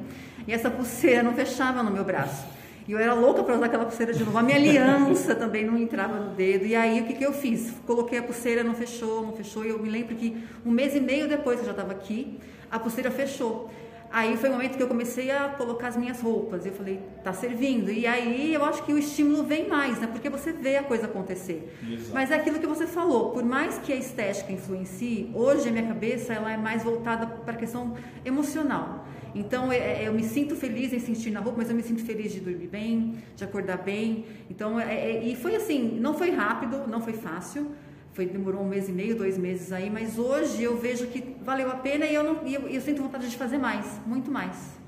E 0.47 0.53
essa 0.53 0.71
pulseira 0.71 1.23
não 1.23 1.35
fechava 1.35 1.83
no 1.83 1.91
meu 1.91 2.05
braço. 2.05 2.47
E 2.87 2.93
eu 2.93 2.99
era 2.99 3.15
louca 3.15 3.43
para 3.43 3.57
usar 3.57 3.67
aquela 3.67 3.85
pulseira 3.85 4.13
de 4.13 4.25
novo. 4.25 4.39
A 4.39 4.43
minha 4.43 4.57
aliança 4.57 5.35
também 5.35 5.65
não 5.65 5.77
entrava 5.77 6.19
no 6.19 6.35
dedo. 6.35 6.67
E 6.67 6.75
aí, 6.75 7.01
o 7.01 7.05
que, 7.05 7.15
que 7.15 7.25
eu 7.25 7.33
fiz? 7.33 7.73
Coloquei 7.87 8.19
a 8.19 8.23
pulseira, 8.23 8.63
não 8.63 8.75
fechou, 8.75 9.27
não 9.27 9.33
fechou. 9.33 9.65
E 9.65 9.71
eu 9.71 9.79
me 9.79 9.89
lembro 9.89 10.15
que 10.15 10.37
um 10.65 10.71
mês 10.71 10.95
e 10.95 11.01
meio 11.01 11.29
depois 11.29 11.57
que 11.57 11.63
eu 11.63 11.67
já 11.67 11.73
estava 11.73 11.93
aqui, 11.93 12.39
a 12.71 12.79
pulseira 12.79 13.11
fechou. 13.11 13.71
Aí 14.12 14.37
foi 14.37 14.49
o 14.49 14.52
momento 14.52 14.76
que 14.76 14.83
eu 14.83 14.88
comecei 14.88 15.31
a 15.31 15.50
colocar 15.50 15.87
as 15.87 15.97
minhas 15.97 16.21
roupas. 16.21 16.67
Eu 16.67 16.73
falei, 16.73 17.00
tá 17.23 17.33
servindo. 17.33 17.93
E 17.93 18.07
aí 18.09 18.52
eu 18.52 18.64
acho 18.64 18.83
que 18.83 18.93
o 18.93 18.99
estímulo 18.99 19.45
vem 19.45 19.69
mais, 19.69 20.00
né? 20.00 20.09
Porque 20.09 20.29
você 20.29 20.52
vê 20.52 20.76
a 20.76 20.83
coisa 20.83 21.07
acontecer. 21.07 21.73
Exato. 21.88 22.11
Mas 22.12 22.31
é 22.33 22.35
aquilo 22.35 22.59
que 22.59 22.67
você 22.67 22.88
falou. 22.88 23.31
Por 23.31 23.45
mais 23.45 23.79
que 23.79 23.93
a 23.93 23.97
estética 23.97 24.52
influencie, 24.52 25.31
hoje 25.33 25.69
a 25.69 25.73
minha 25.73 25.87
cabeça 25.87 26.33
ela 26.33 26.52
é 26.52 26.57
mais 26.57 26.83
voltada 26.83 27.25
para 27.25 27.55
a 27.55 27.57
questão 27.57 27.97
emocional. 28.25 29.07
Então 29.33 29.71
é, 29.71 30.02
é, 30.02 30.09
eu 30.09 30.12
me 30.12 30.25
sinto 30.25 30.57
feliz 30.57 30.93
em 30.93 30.99
sentir 30.99 31.31
na 31.31 31.38
roupa, 31.38 31.59
mas 31.59 31.71
eu 31.71 31.76
me 31.76 31.83
sinto 31.83 32.05
feliz 32.05 32.33
de 32.33 32.40
dormir 32.40 32.67
bem, 32.67 33.14
de 33.37 33.45
acordar 33.45 33.79
bem. 33.79 34.25
Então 34.50 34.81
é, 34.81 34.93
é, 34.93 35.25
e 35.25 35.37
foi 35.37 35.55
assim, 35.55 35.99
não 36.00 36.14
foi 36.14 36.31
rápido, 36.31 36.88
não 36.88 37.00
foi 37.00 37.12
fácil 37.12 37.71
foi, 38.12 38.26
demorou 38.26 38.62
um 38.62 38.69
mês 38.69 38.88
e 38.88 38.93
meio, 38.93 39.17
dois 39.17 39.38
meses 39.38 39.73
aí, 39.73 39.88
mas 39.88 40.19
hoje 40.19 40.62
eu 40.62 40.76
vejo 40.76 41.07
que 41.07 41.37
valeu 41.43 41.71
a 41.71 41.75
pena 41.75 42.07
e 42.07 42.14
eu, 42.14 42.23
não, 42.23 42.47
eu, 42.47 42.69
eu 42.69 42.81
sinto 42.81 43.02
vontade 43.02 43.29
de 43.29 43.37
fazer 43.37 43.59
mais, 43.59 43.87
muito 44.07 44.31
mais. 44.31 44.79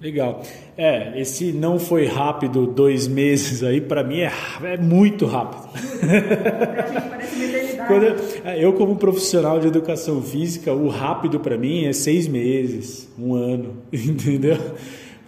Legal. 0.00 0.42
É, 0.78 1.20
esse 1.20 1.52
não 1.52 1.78
foi 1.78 2.06
rápido 2.06 2.66
dois 2.66 3.06
meses 3.06 3.62
aí, 3.62 3.82
para 3.82 4.02
mim 4.02 4.20
é, 4.20 4.32
é 4.62 4.76
muito 4.78 5.26
rápido. 5.26 5.68
eternidade. 7.80 8.40
Eu, 8.44 8.50
é, 8.50 8.64
eu, 8.64 8.72
como 8.72 8.96
profissional 8.96 9.60
de 9.60 9.66
educação 9.66 10.22
física, 10.22 10.72
o 10.72 10.88
rápido 10.88 11.40
para 11.40 11.56
mim 11.56 11.84
é 11.84 11.92
seis 11.92 12.26
meses, 12.26 13.08
um 13.18 13.34
ano, 13.34 13.76
entendeu? 13.92 14.56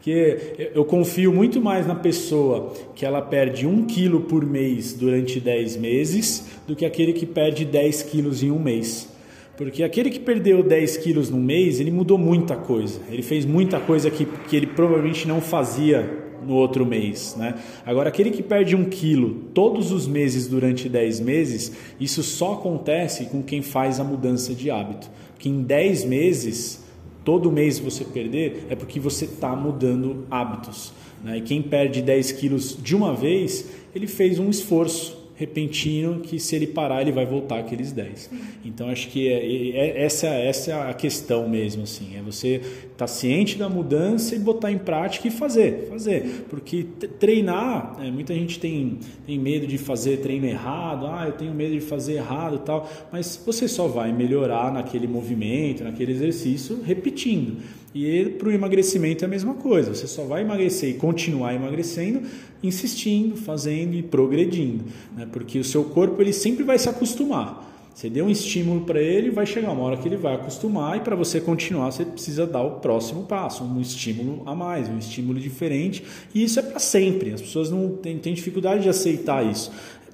Porque 0.03 0.71
eu 0.75 0.85
confio 0.85 1.33
muito 1.33 1.61
mais 1.61 1.87
na 1.87 1.95
pessoa 1.95 2.73
que 2.93 3.07
ela 3.07 3.23
perde 3.23 3.69
um 3.69 3.87
quilo 3.87 4.23
por 4.23 4.45
mês 4.45 4.95
durante 4.95 5.39
10 5.39 5.77
meses 5.77 6.45
do 6.67 6.75
que 6.75 6.85
aquele 6.85 7.13
que 7.13 7.25
perde 7.25 7.65
10 7.65 8.03
quilos 8.03 8.43
em 8.43 8.51
um 8.51 8.59
mês. 8.59 9.09
Porque 9.57 9.85
aquele 9.85 10.11
que 10.11 10.19
perdeu 10.19 10.61
10 10.61 10.97
quilos 10.97 11.31
no 11.31 11.39
mês, 11.39 11.79
ele 11.79 11.93
mudou 11.93 12.19
muita 12.19 12.57
coisa. 12.57 12.99
Ele 13.09 13.23
fez 13.23 13.45
muita 13.45 13.79
coisa 13.79 14.11
que, 14.11 14.27
que 14.49 14.57
ele 14.57 14.67
provavelmente 14.67 15.29
não 15.29 15.41
fazia 15.41 16.19
no 16.45 16.55
outro 16.55 16.85
mês. 16.85 17.37
Né? 17.39 17.55
Agora, 17.87 18.09
aquele 18.09 18.33
que 18.33 18.43
perde 18.43 18.75
um 18.75 18.87
quilo 18.87 19.51
todos 19.55 19.93
os 19.93 20.09
meses 20.09 20.49
durante 20.49 20.89
10 20.89 21.21
meses, 21.21 21.73
isso 22.01 22.25
só 22.25 22.55
acontece 22.55 23.27
com 23.27 23.41
quem 23.41 23.63
faz 23.63 24.01
a 24.01 24.05
mudança 24.05 24.53
de 24.53 24.69
hábito. 24.69 25.09
Que 25.39 25.49
em 25.49 25.63
10 25.63 26.07
meses 26.07 26.82
todo 27.25 27.51
mês 27.51 27.79
você 27.79 28.05
perder, 28.05 28.67
é 28.69 28.77
porque 28.77 28.99
você 28.99 29.25
está 29.25 29.55
mudando 29.55 30.27
hábitos. 30.31 30.93
Né? 31.23 31.39
E 31.39 31.41
quem 31.43 31.63
perde 31.63 32.03
10 32.03 32.33
quilos 32.33 32.77
de 32.81 32.97
uma 32.97 33.15
vez, 33.15 33.71
ele 33.95 34.07
fez 34.07 34.39
um 34.39 34.51
esforço 34.51 35.22
repentino 35.43 36.21
que 36.21 36.39
se 36.39 36.55
ele 36.55 36.69
parar 36.69 37.03
ele 37.03 37.11
vai 37.11 37.27
voltar 37.27 37.59
aqueles 37.59 37.91
10. 37.93 38.31
Então 38.65 38.89
acho 38.89 39.09
que 39.09 39.29
é, 39.29 39.77
é, 39.77 40.05
essa, 40.05 40.29
essa 40.29 40.71
é 40.71 40.91
a 40.91 40.95
questão 40.95 41.49
mesmo 41.49 41.83
assim, 41.83 42.17
é 42.17 42.23
você 42.23 42.57
estar 42.57 42.97
tá 42.97 43.07
ciente 43.07 43.59
da 43.59 43.69
mudança 43.69 44.37
e 44.37 44.39
botar 44.39 44.71
em 44.71 44.79
prática 44.79 45.27
e 45.27 45.31
fazer, 45.31 45.89
fazer, 45.89 46.47
porque 46.49 46.85
treinar, 47.19 47.97
é, 48.01 48.11
muita 48.11 48.33
gente 48.35 48.61
tem, 48.61 48.99
tem 49.27 49.39
medo 49.39 49.67
de 49.67 49.79
fazer 49.79 50.19
treino 50.19 50.47
errado, 50.47 51.07
ah 51.07 51.25
eu 51.27 51.33
tenho 51.33 51.53
medo 51.53 51.75
de 51.75 51.81
fazer 51.81 52.15
errado 52.15 52.59
tal, 52.59 52.89
mas 53.11 53.43
você 53.45 53.67
só 53.67 53.89
vai 53.89 54.13
melhorar 54.13 54.73
naquele 54.73 55.09
movimento, 55.09 55.83
naquele 55.83 56.13
exercício 56.13 56.81
repetindo. 56.83 57.57
E 57.95 58.25
para 58.39 58.49
o 58.49 58.53
emagrecimento 58.53 59.25
é 59.25 59.27
a 59.27 59.29
mesma 59.29 59.55
coisa, 59.55 59.95
você 59.95 60.07
só 60.07 60.25
vai 60.25 60.41
emagrecer 60.43 60.91
e 60.91 60.95
continuar 60.95 61.55
emagrecendo 61.55 62.23
insistindo, 62.63 63.37
fazendo 63.37 63.95
e 63.95 64.03
progredindo, 64.03 64.85
né? 65.17 65.27
porque 65.31 65.59
o 65.59 65.65
seu 65.65 65.85
corpo 65.85 66.23
ele 66.23 66.33
sempre 66.33 66.63
vai 66.63 66.79
se 66.79 66.89
acostumar. 66.89 67.71
Você 67.95 68.09
deu 68.09 68.25
um 68.25 68.31
estímulo 68.31 68.87
para 68.87 69.03
ele, 69.03 69.31
vai 69.31 69.45
chegar 69.45 69.71
uma 69.71 69.83
hora 69.83 69.99
que 69.99 70.09
ele 70.09 70.17
vai 70.17 70.35
acostumar 70.35 70.97
e 70.97 71.01
para 71.01 71.15
você 71.15 71.41
continuar 71.41 71.91
você 71.91 72.07
precisa 72.07 72.47
dar 72.47 72.63
o 72.63 72.81
próximo 72.81 73.25
passo, 73.25 73.63
um 73.63 73.81
estímulo 73.83 74.43
a 74.47 74.55
mais, 74.55 74.89
um 74.89 74.97
estímulo 74.97 75.39
diferente 75.39 76.03
e 76.35 76.43
isso 76.43 76.59
é 76.59 76.63
para 76.63 76.79
sempre. 76.79 77.35
As 77.35 77.43
pessoas 77.43 77.71
não 77.71 77.91
têm, 77.97 78.17
têm 78.17 78.33
dificuldade 78.33 78.85
de 78.85 78.89
aceitar 78.89 79.45
isso 79.45 79.71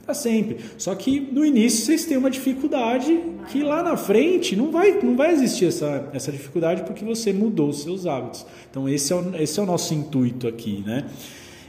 para 0.09 0.15
sempre. 0.15 0.57
Só 0.79 0.95
que 0.95 1.21
no 1.21 1.45
início 1.45 1.85
vocês 1.85 2.07
têm 2.07 2.17
uma 2.17 2.31
dificuldade 2.31 3.21
que 3.53 3.63
lá 3.63 3.83
na 3.83 3.95
frente 3.95 4.57
não 4.57 4.71
vai, 4.71 4.99
não 5.03 5.15
vai 5.15 5.33
existir 5.33 5.67
essa, 5.67 6.09
essa 6.15 6.33
dificuldade 6.33 6.83
porque 6.85 7.05
você 7.05 7.31
mudou 7.31 7.69
os 7.69 7.83
seus 7.83 8.07
hábitos. 8.07 8.47
Então 8.71 8.89
esse 8.89 9.13
é 9.13 9.17
o, 9.17 9.37
esse 9.37 9.61
é 9.61 9.63
o 9.63 9.67
nosso 9.67 9.93
intuito 9.93 10.49
aqui, 10.49 10.83
né? 10.87 11.05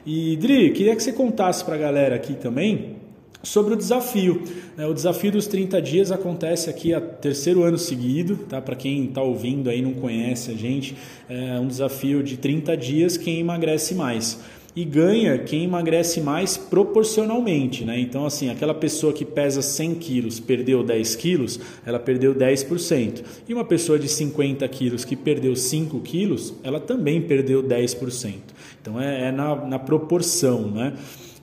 E 0.06 0.38
Dri, 0.38 0.72
queria 0.72 0.96
que 0.96 1.04
você 1.04 1.12
contasse 1.12 1.66
para 1.66 1.76
a 1.76 1.78
galera 1.78 2.16
aqui 2.16 2.34
também 2.34 2.96
sobre 3.44 3.74
o 3.74 3.78
desafio. 3.78 4.42
Né? 4.78 4.86
O 4.86 4.94
desafio 4.94 5.34
dos 5.34 5.46
30 5.46 5.82
dias 5.82 6.10
acontece 6.10 6.70
aqui 6.70 6.94
há 6.94 7.02
terceiro 7.02 7.64
ano 7.64 7.78
seguido, 7.78 8.38
tá? 8.48 8.62
Para 8.62 8.78
quem 8.78 9.04
está 9.04 9.22
ouvindo 9.22 9.70
aí 9.70 9.82
não 9.82 9.94
conhece 9.94 10.52
a 10.52 10.56
gente, 10.56 10.96
é 11.28 11.60
um 11.60 11.68
desafio 11.68 12.24
de 12.24 12.38
30 12.38 12.78
dias 12.78 13.18
quem 13.18 13.42
emagrece 13.42 13.94
mais 13.96 14.40
e 14.76 14.86
ganha 14.86 15.38
quem 15.38 15.64
emagrece 15.64 16.22
mais 16.22 16.56
proporcionalmente, 16.58 17.84
né? 17.84 18.00
Então, 18.00 18.26
assim, 18.26 18.50
aquela 18.50 18.74
pessoa 18.74 19.12
que 19.12 19.26
pesa 19.26 19.62
100 19.62 19.96
quilos 19.96 20.40
perdeu 20.40 20.84
10 20.84 21.16
quilos, 21.16 21.60
ela 21.86 22.00
perdeu 22.00 22.34
10%. 22.36 23.24
E 23.48 23.54
uma 23.54 23.66
pessoa 23.66 23.98
de 23.98 24.08
50 24.08 24.68
quilos 24.68 25.04
que 25.04 25.16
perdeu 25.16 25.56
5 25.56 26.00
quilos, 26.02 26.54
ela 26.64 26.80
também 26.80 27.22
perdeu 27.22 27.64
10%. 27.64 28.34
Então, 28.82 29.00
é, 29.00 29.28
é 29.28 29.32
na, 29.32 29.56
na 29.66 29.80
proporção, 29.80 30.72
né? 30.72 30.94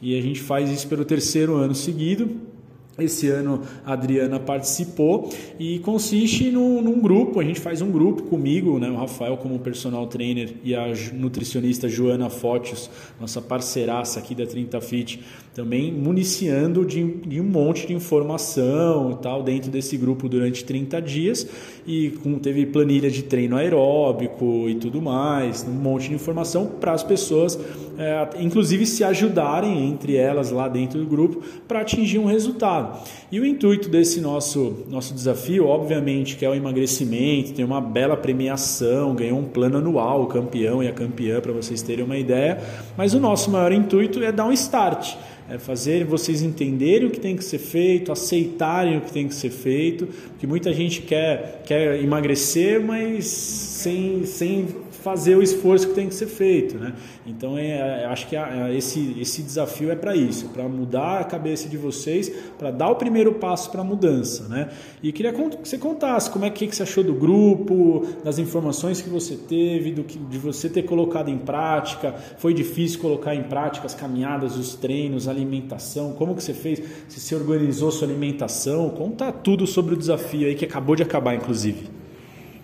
E 0.01 0.17
a 0.19 0.23
gente 0.23 0.41
faz 0.41 0.71
isso 0.71 0.87
pelo 0.87 1.05
terceiro 1.05 1.57
ano 1.57 1.75
seguido 1.75 2.56
esse 2.99 3.29
ano 3.29 3.63
a 3.85 3.93
Adriana 3.93 4.41
participou 4.41 5.31
e 5.59 5.79
consiste 5.81 6.51
num, 6.51 6.81
num, 6.81 7.01
grupo, 7.01 7.41
a 7.41 7.45
gente 7.45 7.61
faz 7.61 7.83
um 7.83 7.91
grupo 7.91 8.23
comigo, 8.25 8.79
né, 8.79 8.89
o 8.89 8.97
Rafael 8.97 9.37
como 9.37 9.59
personal 9.59 10.07
trainer 10.07 10.55
e 10.65 10.75
a 10.75 10.87
nutricionista 11.13 11.89
Joana 11.89 12.31
Fotios, 12.31 12.91
nossa 13.21 13.43
parceiraça 13.43 14.19
aqui 14.19 14.35
da 14.35 14.47
30 14.47 14.81
Fit, 14.81 15.21
também 15.55 15.93
municiando 15.93 16.85
de, 16.85 17.03
de, 17.27 17.41
um 17.41 17.45
monte 17.45 17.87
de 17.87 17.95
informação 17.95 19.13
e 19.13 19.23
tal 19.23 19.43
dentro 19.43 19.71
desse 19.71 19.97
grupo 19.97 20.29
durante 20.29 20.65
30 20.65 21.01
dias 21.01 21.49
e 21.87 22.11
com, 22.23 22.39
teve 22.39 22.67
planilha 22.67 23.11
de 23.11 23.23
treino 23.23 23.57
aeróbico 23.57 24.69
e 24.69 24.75
tudo 24.75 25.01
mais, 25.01 25.65
um 25.67 25.73
monte 25.73 26.09
de 26.09 26.15
informação 26.15 26.67
para 26.67 26.93
as 26.93 27.03
pessoas, 27.03 27.59
é, 27.99 28.29
inclusive 28.39 28.85
se 28.85 29.03
ajudarem 29.03 29.89
entre 29.89 30.17
elas 30.17 30.51
lá 30.51 30.69
dentro 30.69 30.99
do 30.99 31.07
grupo 31.07 31.43
para 31.67 31.81
atingir 31.81 32.19
um 32.19 32.27
resultado. 32.27 32.86
E 33.31 33.41
o 33.41 33.47
intuito 33.47 33.89
desse 33.89 34.21
nosso, 34.21 34.85
nosso 34.89 35.15
desafio, 35.15 35.67
obviamente, 35.67 36.37
que 36.37 36.45
é 36.45 36.49
o 36.49 36.55
emagrecimento, 36.55 37.53
tem 37.53 37.65
uma 37.65 37.81
bela 37.81 38.17
premiação, 38.17 39.15
ganhou 39.15 39.39
um 39.39 39.45
plano 39.45 39.79
anual, 39.79 40.23
o 40.23 40.27
campeão 40.27 40.83
e 40.83 40.89
a 40.89 40.93
campeã, 40.93 41.41
para 41.41 41.53
vocês 41.53 41.83
terem 41.83 42.05
uma 42.05 42.17
ideia, 42.17 42.61
mas 42.97 43.15
o 43.15 43.21
nosso 43.21 43.51
maior 43.51 43.73
intuito 43.73 44.23
é 44.23 44.31
dar 44.31 44.47
um 44.47 44.53
start 44.53 45.17
é 45.49 45.59
fazer 45.59 46.05
vocês 46.05 46.43
entenderem 46.43 47.07
o 47.07 47.11
que 47.11 47.21
tem 47.21 47.37
que 47.37 47.45
ser 47.45 47.59
feito, 47.59 48.11
aceitarem 48.11 48.99
o 48.99 49.01
que 49.01 49.13
tem 49.13 49.29
que 49.29 49.35
ser 49.35 49.51
feito, 49.51 50.07
porque 50.31 50.47
muita 50.47 50.73
gente 50.73 51.03
quer, 51.03 51.63
quer 51.65 52.03
emagrecer, 52.03 52.81
mas 52.81 53.27
sem, 53.27 54.25
sem 54.25 54.67
fazer 55.07 55.37
o 55.37 55.43
esforço 55.43 55.87
que 55.87 55.95
tem 55.95 56.09
que 56.09 56.17
ser 56.17 56.27
feito, 56.27 56.77
né? 56.77 56.93
Então 57.25 57.57
é, 57.57 58.03
é 58.03 58.07
acho 58.07 58.27
que 58.27 58.35
a, 58.35 58.75
esse, 58.75 59.17
esse 59.21 59.41
desafio 59.41 59.89
é 59.89 59.95
para 59.95 60.17
isso, 60.17 60.49
para 60.49 60.65
mudar 60.65 61.21
a 61.21 61.25
cabeça 61.25 61.69
de 61.69 61.77
vocês, 61.77 62.29
para 62.59 62.73
dar 62.73 62.91
o 62.91 62.97
primeiro 62.97 63.35
passo 63.35 63.71
para 63.71 63.83
a 63.83 63.85
mudança, 63.85 64.49
né? 64.49 64.69
E 65.01 65.13
queria 65.13 65.33
que 65.33 65.69
você 65.69 65.79
contasse 65.79 66.29
como 66.29 66.45
é 66.45 66.51
que, 66.51 66.67
que 66.67 66.75
você 66.75 66.83
achou 66.83 67.05
do 67.05 67.15
grupo, 67.15 68.05
das 68.25 68.41
informações 68.41 69.01
que 69.01 69.09
você 69.09 69.37
teve, 69.37 69.93
do 69.93 70.03
que, 70.03 70.19
de 70.19 70.39
você 70.39 70.69
ter 70.69 70.83
colocado 70.83 71.29
em 71.29 71.39
prática, 71.39 72.13
foi 72.39 72.53
difícil 72.53 72.99
colocar 72.99 73.33
em 73.33 73.45
prática 73.45 73.87
as 73.87 73.95
caminhadas, 73.95 74.57
os 74.57 74.75
treinos, 74.75 75.29
a 75.29 75.31
alimentação, 75.31 76.15
como 76.15 76.35
que 76.35 76.43
você 76.43 76.53
fez, 76.53 76.83
se 77.07 77.21
você 77.21 77.37
organizou 77.37 77.93
sua 77.93 78.09
alimentação, 78.09 78.91
conta 78.91 79.31
tudo 79.31 79.69
sobre 79.69 79.95
o 79.95 79.97
desafio 79.97 80.49
aí 80.49 80.57
que 80.57 80.65
acabou 80.65 80.97
de 80.97 81.05
acabar, 81.05 81.37
inclusive. 81.37 81.96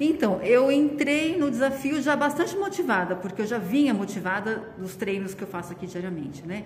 Então, 0.00 0.40
eu 0.42 0.70
entrei 0.70 1.36
no 1.36 1.50
desafio 1.50 2.00
já 2.02 2.16
bastante 2.16 2.56
motivada, 2.56 3.14
porque 3.16 3.42
eu 3.42 3.46
já 3.46 3.58
vinha 3.58 3.92
motivada 3.94 4.74
dos 4.78 4.96
treinos 4.96 5.34
que 5.34 5.42
eu 5.42 5.48
faço 5.48 5.72
aqui 5.72 5.86
diariamente, 5.86 6.46
né? 6.46 6.64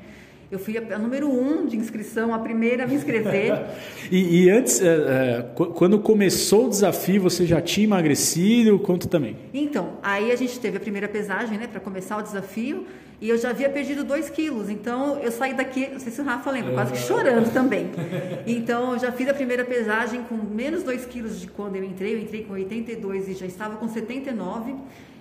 Eu 0.50 0.58
fui 0.58 0.78
a, 0.78 0.94
a 0.94 0.98
número 0.98 1.28
um 1.28 1.66
de 1.66 1.76
inscrição, 1.76 2.32
a 2.32 2.38
primeira 2.38 2.84
a 2.84 2.86
me 2.86 2.94
inscrever. 2.94 3.52
e, 4.10 4.44
e, 4.44 4.50
antes, 4.50 4.80
é, 4.80 4.86
é, 4.86 5.42
quando 5.54 5.98
começou 5.98 6.66
o 6.66 6.68
desafio, 6.68 7.20
você 7.20 7.44
já 7.44 7.60
tinha 7.60 7.84
emagrecido? 7.84 8.78
Quanto 8.78 9.08
também? 9.08 9.36
Então, 9.52 9.98
aí 10.02 10.30
a 10.30 10.36
gente 10.36 10.58
teve 10.60 10.76
a 10.76 10.80
primeira 10.80 11.08
pesagem, 11.08 11.58
né, 11.58 11.66
para 11.66 11.80
começar 11.80 12.16
o 12.16 12.22
desafio. 12.22 12.86
E 13.18 13.30
eu 13.30 13.38
já 13.38 13.48
havia 13.48 13.70
perdido 13.70 14.04
2 14.04 14.28
quilos, 14.28 14.68
então 14.68 15.18
eu 15.20 15.32
saí 15.32 15.54
daqui, 15.54 15.88
não 15.90 15.98
sei 15.98 16.12
se 16.12 16.20
o 16.20 16.24
Rafa 16.24 16.50
lembra, 16.50 16.74
quase 16.74 16.92
que 16.92 16.98
chorando 16.98 17.50
também. 17.50 17.90
Então 18.46 18.92
eu 18.92 18.98
já 18.98 19.10
fiz 19.10 19.26
a 19.28 19.34
primeira 19.34 19.64
pesagem 19.64 20.22
com 20.24 20.34
menos 20.34 20.82
2 20.82 21.06
quilos 21.06 21.40
de 21.40 21.46
quando 21.48 21.76
eu 21.76 21.82
entrei, 21.82 22.14
eu 22.14 22.20
entrei 22.20 22.44
com 22.44 22.52
82 22.52 23.28
e 23.28 23.34
já 23.34 23.46
estava 23.46 23.76
com 23.76 23.88
79. 23.88 24.74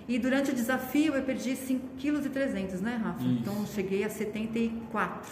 E 0.08 0.18
durante 0.18 0.50
o 0.50 0.54
desafio 0.54 1.14
eu 1.14 1.22
perdi 1.22 1.56
5 1.56 1.96
quilos 1.98 2.24
e 2.24 2.28
300, 2.28 2.80
né, 2.80 3.00
Rafa? 3.02 3.22
Isso. 3.22 3.38
Então 3.40 3.66
cheguei 3.66 4.04
a 4.04 4.08
74, 4.08 5.30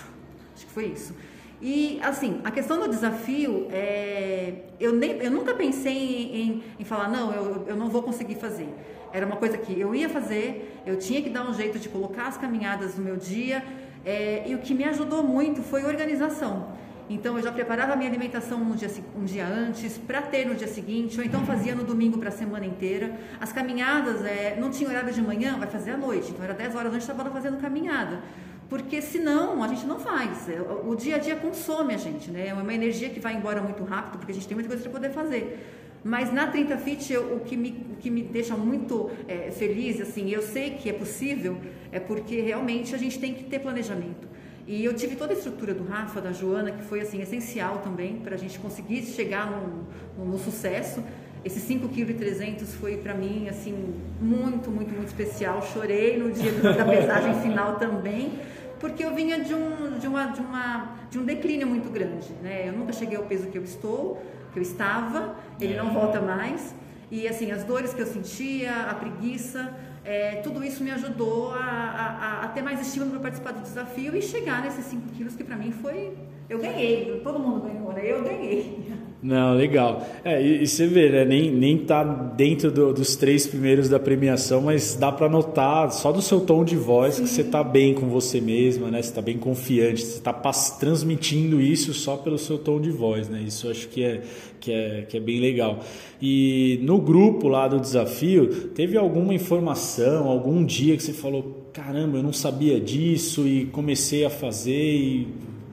acho 0.55 0.67
que 0.67 0.73
foi 0.73 0.87
isso. 0.87 1.15
E 1.63 2.01
assim, 2.03 2.41
a 2.45 2.51
questão 2.51 2.81
do 2.81 2.89
desafio, 2.89 3.69
é, 3.71 4.65
eu, 4.81 4.93
nem, 4.93 5.13
eu 5.13 5.31
nunca 5.31 5.55
pensei 5.55 5.93
em, 5.93 6.37
em, 6.37 6.63
em 6.81 6.85
falar, 6.85 7.09
não, 7.09 7.33
eu, 7.33 7.65
eu 7.69 7.77
não 7.77 7.89
vou 7.89 8.03
conseguir 8.03 8.35
fazer. 8.35 8.69
Era 9.13 9.25
uma 9.25 9.37
coisa 9.37 9.57
que 9.57 9.79
eu 9.79 9.95
ia 9.95 10.09
fazer, 10.09 10.83
eu 10.85 10.99
tinha 10.99 11.23
que 11.23 11.31
dar 11.31 11.49
um 11.49 11.55
jeito 11.55 11.79
de 11.79 11.89
colocar 11.89 12.27
as 12.27 12.37
caminhadas 12.37 12.99
no 12.99 13.05
meu 13.05 13.17
dia. 13.17 13.65
É, 14.05 14.43
e 14.47 14.55
o 14.55 14.59
que 14.59 14.75
me 14.75 14.85
ajudou 14.85 15.23
muito 15.23 15.63
foi 15.63 15.85
organização. 15.85 16.73
Então 17.09 17.37
eu 17.37 17.43
já 17.43 17.53
preparava 17.53 17.93
a 17.93 17.97
minha 17.97 18.09
alimentação 18.09 18.61
um 18.61 18.75
dia, 18.75 18.91
um 19.17 19.25
dia 19.25 19.47
antes, 19.47 19.99
para 19.99 20.23
ter 20.23 20.47
no 20.47 20.55
dia 20.55 20.67
seguinte, 20.67 21.19
ou 21.19 21.25
então 21.25 21.45
fazia 21.45 21.75
no 21.75 21.85
domingo 21.85 22.19
para 22.19 22.31
a 22.31 22.33
semana 22.33 22.65
inteira. 22.65 23.19
As 23.41 23.53
caminhadas, 23.53 24.25
é, 24.25 24.57
não 24.59 24.71
tinha 24.71 24.89
horário 24.89 25.13
de 25.13 25.21
manhã, 25.21 25.59
vai 25.59 25.69
fazer 25.69 25.91
à 25.91 25.97
noite. 25.97 26.31
Então 26.31 26.45
era 26.45 26.55
10 26.55 26.75
horas 26.75 26.93
antes, 26.95 27.09
estava 27.09 27.31
fazendo 27.31 27.59
caminhada. 27.61 28.23
Porque 28.69 29.03
senão 29.03 29.63
a 29.63 29.69
gente 29.69 29.85
não 29.87 30.01
faz. 30.01 30.49
É, 30.49 30.61
o 30.61 30.95
dia 30.95 31.17
a 31.17 31.19
dia 31.19 31.37
consome 31.37 31.95
a 31.95 31.99
gente, 31.99 32.31
né? 32.31 32.49
É 32.49 32.55
uma 32.55 32.73
energia 32.73 33.11
que 33.11 33.21
vai 33.21 33.35
embora 33.35 33.61
muito 33.61 33.85
rápido, 33.85 34.19
porque 34.19 34.33
a 34.33 34.35
gente 34.35 34.49
tem 34.49 34.55
muita 34.55 34.69
coisa 34.69 34.83
para 34.83 34.93
poder 34.93 35.11
fazer. 35.11 35.83
Mas 36.03 36.31
na 36.31 36.47
30 36.47 36.77
Fit, 36.79 37.13
eu, 37.13 37.37
o, 37.37 37.41
que 37.41 37.57
me, 37.57 37.87
o 37.93 37.97
que 37.97 38.11
me 38.11 38.23
deixa 38.23 38.55
muito 38.57 39.11
é, 39.27 39.51
feliz, 39.51 40.01
assim, 40.03 40.31
eu 40.31 40.43
sei 40.43 40.73
que 40.73 40.91
é 40.91 40.93
possível, 40.93 41.57
é 41.91 41.99
porque 41.99 42.43
realmente 42.43 42.95
a 42.95 42.99
gente 42.99 43.19
tem 43.19 43.33
que 43.33 43.45
ter 43.45 43.59
planejamento. 43.59 44.29
E 44.67 44.85
eu 44.85 44.95
tive 44.95 45.17
toda 45.17 45.33
a 45.33 45.37
estrutura 45.37 45.75
do 45.75 45.85
Rafa, 45.85 46.21
da 46.21 46.33
Joana, 46.33 46.71
que 46.73 46.83
foi 46.83 47.01
assim 47.01 47.21
essencial 47.21 47.79
também 47.79 48.17
para 48.17 48.35
a 48.35 48.39
gente 48.39 48.59
conseguir 48.59 49.03
chegar 49.03 49.51
no, 49.51 49.87
no, 50.17 50.33
no 50.33 50.39
sucesso. 50.39 51.03
Esses 51.45 51.63
5,3 51.69 52.57
kg 52.57 52.65
foi 52.67 52.97
para 52.97 53.15
mim 53.15 53.49
assim 53.49 53.95
muito, 54.21 54.71
muito, 54.71 54.95
muito 54.95 55.09
especial. 55.09 55.61
Chorei 55.63 56.17
no 56.17 56.33
dia 56.33 56.51
da 56.53 56.85
pesagem 56.85 57.41
final 57.43 57.77
também, 57.77 58.39
porque 58.81 59.05
eu 59.05 59.15
vinha 59.15 59.41
de 59.41 59.55
um, 59.55 59.99
de 59.99 60.07
uma, 60.07 60.27
de 60.27 60.41
uma, 60.41 60.97
de 61.11 61.19
um 61.19 61.25
declínio 61.25 61.67
muito 61.67 61.91
grande, 61.91 62.33
né? 62.43 62.69
Eu 62.69 62.73
nunca 62.73 62.93
cheguei 62.93 63.19
ao 63.19 63.25
peso 63.25 63.49
que 63.49 63.59
eu 63.59 63.65
estou 63.65 64.23
que 64.55 64.61
eu 64.61 64.63
estava, 64.63 65.35
ele 65.61 65.77
não 65.77 65.93
volta 65.93 66.21
mais. 66.21 66.75
E 67.11 67.29
assim, 67.29 67.51
as 67.51 67.65
dores 67.65 67.93
que 67.93 68.01
eu 68.01 68.07
sentia, 68.07 68.73
a 68.89 68.95
preguiça, 68.95 69.75
é, 70.05 70.37
tudo 70.37 70.63
isso 70.63 70.85
me 70.85 70.91
ajudou 70.91 71.53
a, 71.55 71.59
a, 71.59 72.41
a 72.45 72.49
ter 72.49 72.63
mais 72.63 72.81
estímulo 72.81 73.13
para 73.13 73.21
participar 73.21 73.53
do 73.53 73.63
desafio 73.63 74.15
e 74.15 74.21
chegar 74.21 74.63
nesses 74.63 74.85
5 74.85 75.09
quilos 75.11 75.35
que 75.35 75.43
para 75.43 75.57
mim 75.57 75.73
foi. 75.73 76.13
Eu 76.49 76.59
ganhei, 76.59 77.21
todo 77.25 77.39
mundo 77.39 77.63
ganhou, 77.63 77.93
né? 77.93 78.03
Eu 78.05 78.23
ganhei. 78.23 78.93
Não, 79.25 79.55
legal. 79.55 80.07
É, 80.23 80.43
e, 80.43 80.65
e, 80.65 80.67
você 80.67 80.87
vê, 80.87 81.09
né? 81.09 81.25
Nem, 81.25 81.51
nem 81.51 81.79
tá 81.79 82.05
dentro 82.05 82.71
do, 82.71 82.93
dos 82.93 83.17
três 83.17 83.47
primeiros 83.47 83.89
da 83.89 83.99
premiação, 83.99 84.61
mas 84.61 84.97
dá 84.97 85.11
para 85.11 85.31
notar 85.31 85.91
só 85.93 86.13
do 86.13 86.21
seu 86.21 86.43
tom 86.43 86.63
de 86.63 86.77
voz 86.77 87.15
Sim. 87.15 87.23
que 87.23 87.31
você 87.31 87.43
tá 87.43 87.65
bem 87.65 87.95
com 87.95 88.07
você 88.07 88.39
mesma, 88.39 88.91
né? 88.91 89.01
Você 89.01 89.15
tá 89.15 89.23
bem 89.23 89.39
confiante, 89.39 90.03
você 90.03 90.21
tá 90.21 90.31
transmitindo 90.79 91.59
isso 91.59 91.95
só 91.95 92.19
pelo 92.19 92.37
seu 92.37 92.59
tom 92.59 92.79
de 92.79 92.91
voz, 92.91 93.27
né? 93.31 93.43
Isso 93.47 93.71
acho 93.71 93.89
que 93.89 94.05
é, 94.05 94.21
que 94.61 94.71
é, 94.71 95.07
que 95.09 95.17
é 95.17 95.21
bem 95.21 95.41
legal. 95.41 95.81
E 96.21 96.79
no 96.83 96.99
grupo 96.99 97.49
lá 97.49 97.67
do 97.67 97.81
desafio, 97.81 98.47
teve 98.75 98.99
alguma 98.99 99.33
informação, 99.33 100.29
algum 100.29 100.63
dia 100.63 100.99
que 100.99 101.03
você 101.03 101.15
falou, 101.15 101.71
caramba, 101.73 102.19
eu 102.19 102.23
não 102.23 102.33
sabia 102.35 102.79
disso 102.79 103.49
e 103.49 103.65
comecei 103.65 104.23
a 104.27 104.29
fazer 104.29 104.95
e 104.95 105.29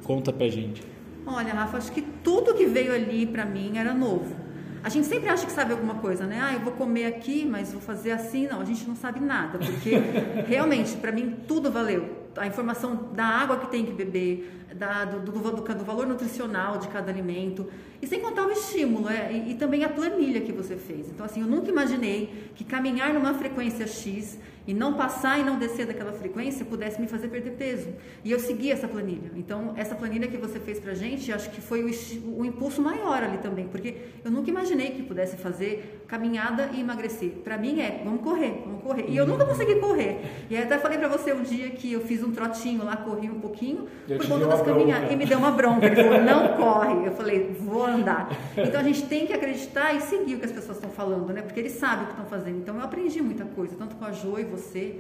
conta 0.06 0.32
pra 0.32 0.48
gente. 0.48 0.91
Olha, 1.26 1.54
Rafa, 1.54 1.78
acho 1.78 1.92
que 1.92 2.02
tudo 2.02 2.54
que 2.54 2.66
veio 2.66 2.94
ali 2.94 3.26
para 3.26 3.46
mim 3.46 3.78
era 3.78 3.94
novo. 3.94 4.36
A 4.84 4.90
gente 4.90 5.06
sempre 5.06 5.30
acha 5.30 5.46
que 5.46 5.52
sabe 5.52 5.74
alguma 5.74 5.96
coisa, 5.96 6.26
né? 6.26 6.40
Ah, 6.42 6.54
eu 6.54 6.62
vou 6.62 6.74
comer 6.74 7.06
aqui, 7.06 7.46
mas 7.46 7.72
vou 7.72 7.82
fazer 7.82 8.12
assim. 8.12 8.48
Não, 8.48 8.60
a 8.60 8.66
gente 8.66 8.88
não 8.88 8.96
sabe 8.96 9.20
nada, 9.20 9.60
porque 9.60 9.92
realmente, 10.48 10.98
para 10.98 11.12
mim, 11.12 11.38
tudo 11.48 11.72
valeu. 11.72 12.22
A 12.36 12.48
informação 12.48 13.10
da 13.14 13.26
água 13.26 13.58
que 13.58 13.68
tem 13.70 13.86
que 13.86 13.92
beber, 13.92 14.66
da, 14.76 15.06
do, 15.06 15.20
do, 15.20 15.32
do, 15.32 15.76
do, 15.76 15.84
valor 15.84 16.08
nutricional 16.08 16.78
de 16.80 16.88
cada 16.88 17.12
alimento, 17.12 17.68
e 18.02 18.08
sem 18.08 18.22
contar 18.22 18.48
o 18.48 18.52
estímulo, 18.52 19.08
é, 19.08 19.32
e, 19.32 19.52
e 19.52 19.56
também 19.56 19.84
a 19.84 19.90
planilha 19.90 20.42
que 20.42 20.52
você 20.52 20.76
fez. 20.76 21.10
Então, 21.10 21.26
assim, 21.26 21.42
eu 21.42 21.48
nunca 21.48 21.70
imaginei 21.70 22.52
que 22.56 22.64
caminhar 22.64 23.14
numa 23.14 23.36
frequência 23.36 23.86
X 23.86 24.40
e 24.68 24.74
não 24.74 24.94
passar 24.94 25.40
e 25.40 25.44
não 25.44 25.58
descer 25.58 25.86
daquela 25.86 26.12
frequência 26.12 26.66
pudesse 26.66 27.00
me 27.02 27.08
fazer 27.08 27.28
perder 27.28 27.52
peso. 27.52 27.90
E 28.24 28.32
eu 28.32 28.40
segui 28.40 28.72
essa 28.72 28.88
planilha. 28.88 29.32
Então, 29.36 29.74
essa 29.76 29.96
planilha 29.96 30.28
que 30.28 30.38
você 30.38 30.60
fez 30.60 30.80
pra 30.80 30.94
gente, 30.94 31.32
acho 31.32 31.50
que 31.50 31.62
foi 31.62 31.84
o, 31.84 32.40
o 32.40 32.46
impulso 32.46 32.82
maior 32.82 33.24
ali 33.24 33.38
também, 33.40 33.68
porque 33.68 33.98
eu 34.24 34.32
nunca 34.32 34.50
imaginei 34.50 34.92
que 34.92 35.04
pudesse 35.04 35.38
fazer 35.38 36.04
caminhada 36.08 36.70
e 36.74 36.82
emagrecer. 36.82 37.32
Para 37.44 37.58
mim 37.58 37.80
é, 37.80 38.02
vamos 38.04 38.22
correr, 38.22 38.62
vamos 38.66 38.84
correr. 38.84 39.06
E 39.08 39.16
eu 39.18 39.26
nunca 39.26 39.46
consegui 39.46 39.76
correr. 39.76 40.22
E 40.50 40.58
até 40.58 40.78
falei 40.78 40.98
para 40.98 41.08
você 41.08 41.34
um 41.34 41.42
dia 41.42 41.70
que 41.70 41.94
eu 41.94 42.02
fiz 42.02 42.24
um 42.24 42.32
trotinho 42.32 42.84
lá, 42.84 42.98
corri 42.98 43.30
um 43.30 43.40
pouquinho, 43.40 43.88
eu 44.08 44.18
por 44.18 44.28
conta 44.28 44.46
das 44.46 44.62
caminhadas. 44.62 45.12
E 45.12 45.16
me 45.16 45.26
deu 45.26 45.38
uma 45.38 45.52
bronca. 45.52 45.86
Ele 45.86 45.96
falou, 45.96 46.22
não 46.22 46.58
corre. 46.58 47.08
Eu 47.08 47.14
falei, 47.14 47.56
vou 47.60 47.86
andar. 47.86 48.30
Então 48.58 48.80
a 48.80 48.84
gente 48.84 49.04
tem 49.04 49.26
que 49.26 49.34
acreditar 49.34 49.94
e 49.96 50.02
seguir 50.02 50.36
o 50.36 50.40
que 50.40 50.46
as 50.46 50.52
pessoas 50.52 50.78
estão 50.78 50.90
falando, 50.90 51.32
né? 51.34 51.42
Porque 51.42 51.60
eles 51.60 51.74
sabem 51.74 52.04
o 52.04 52.08
que 52.08 52.14
estão 52.14 52.26
fazendo. 52.26 52.58
Então 52.58 52.76
eu 52.76 52.82
aprendi 52.82 53.22
muita 53.22 53.46
coisa, 53.46 53.76
tanto 53.78 53.96
com 53.96 54.06
a 54.06 54.12
Jo 54.12 54.38
e 54.38 54.44
você. 54.52 54.96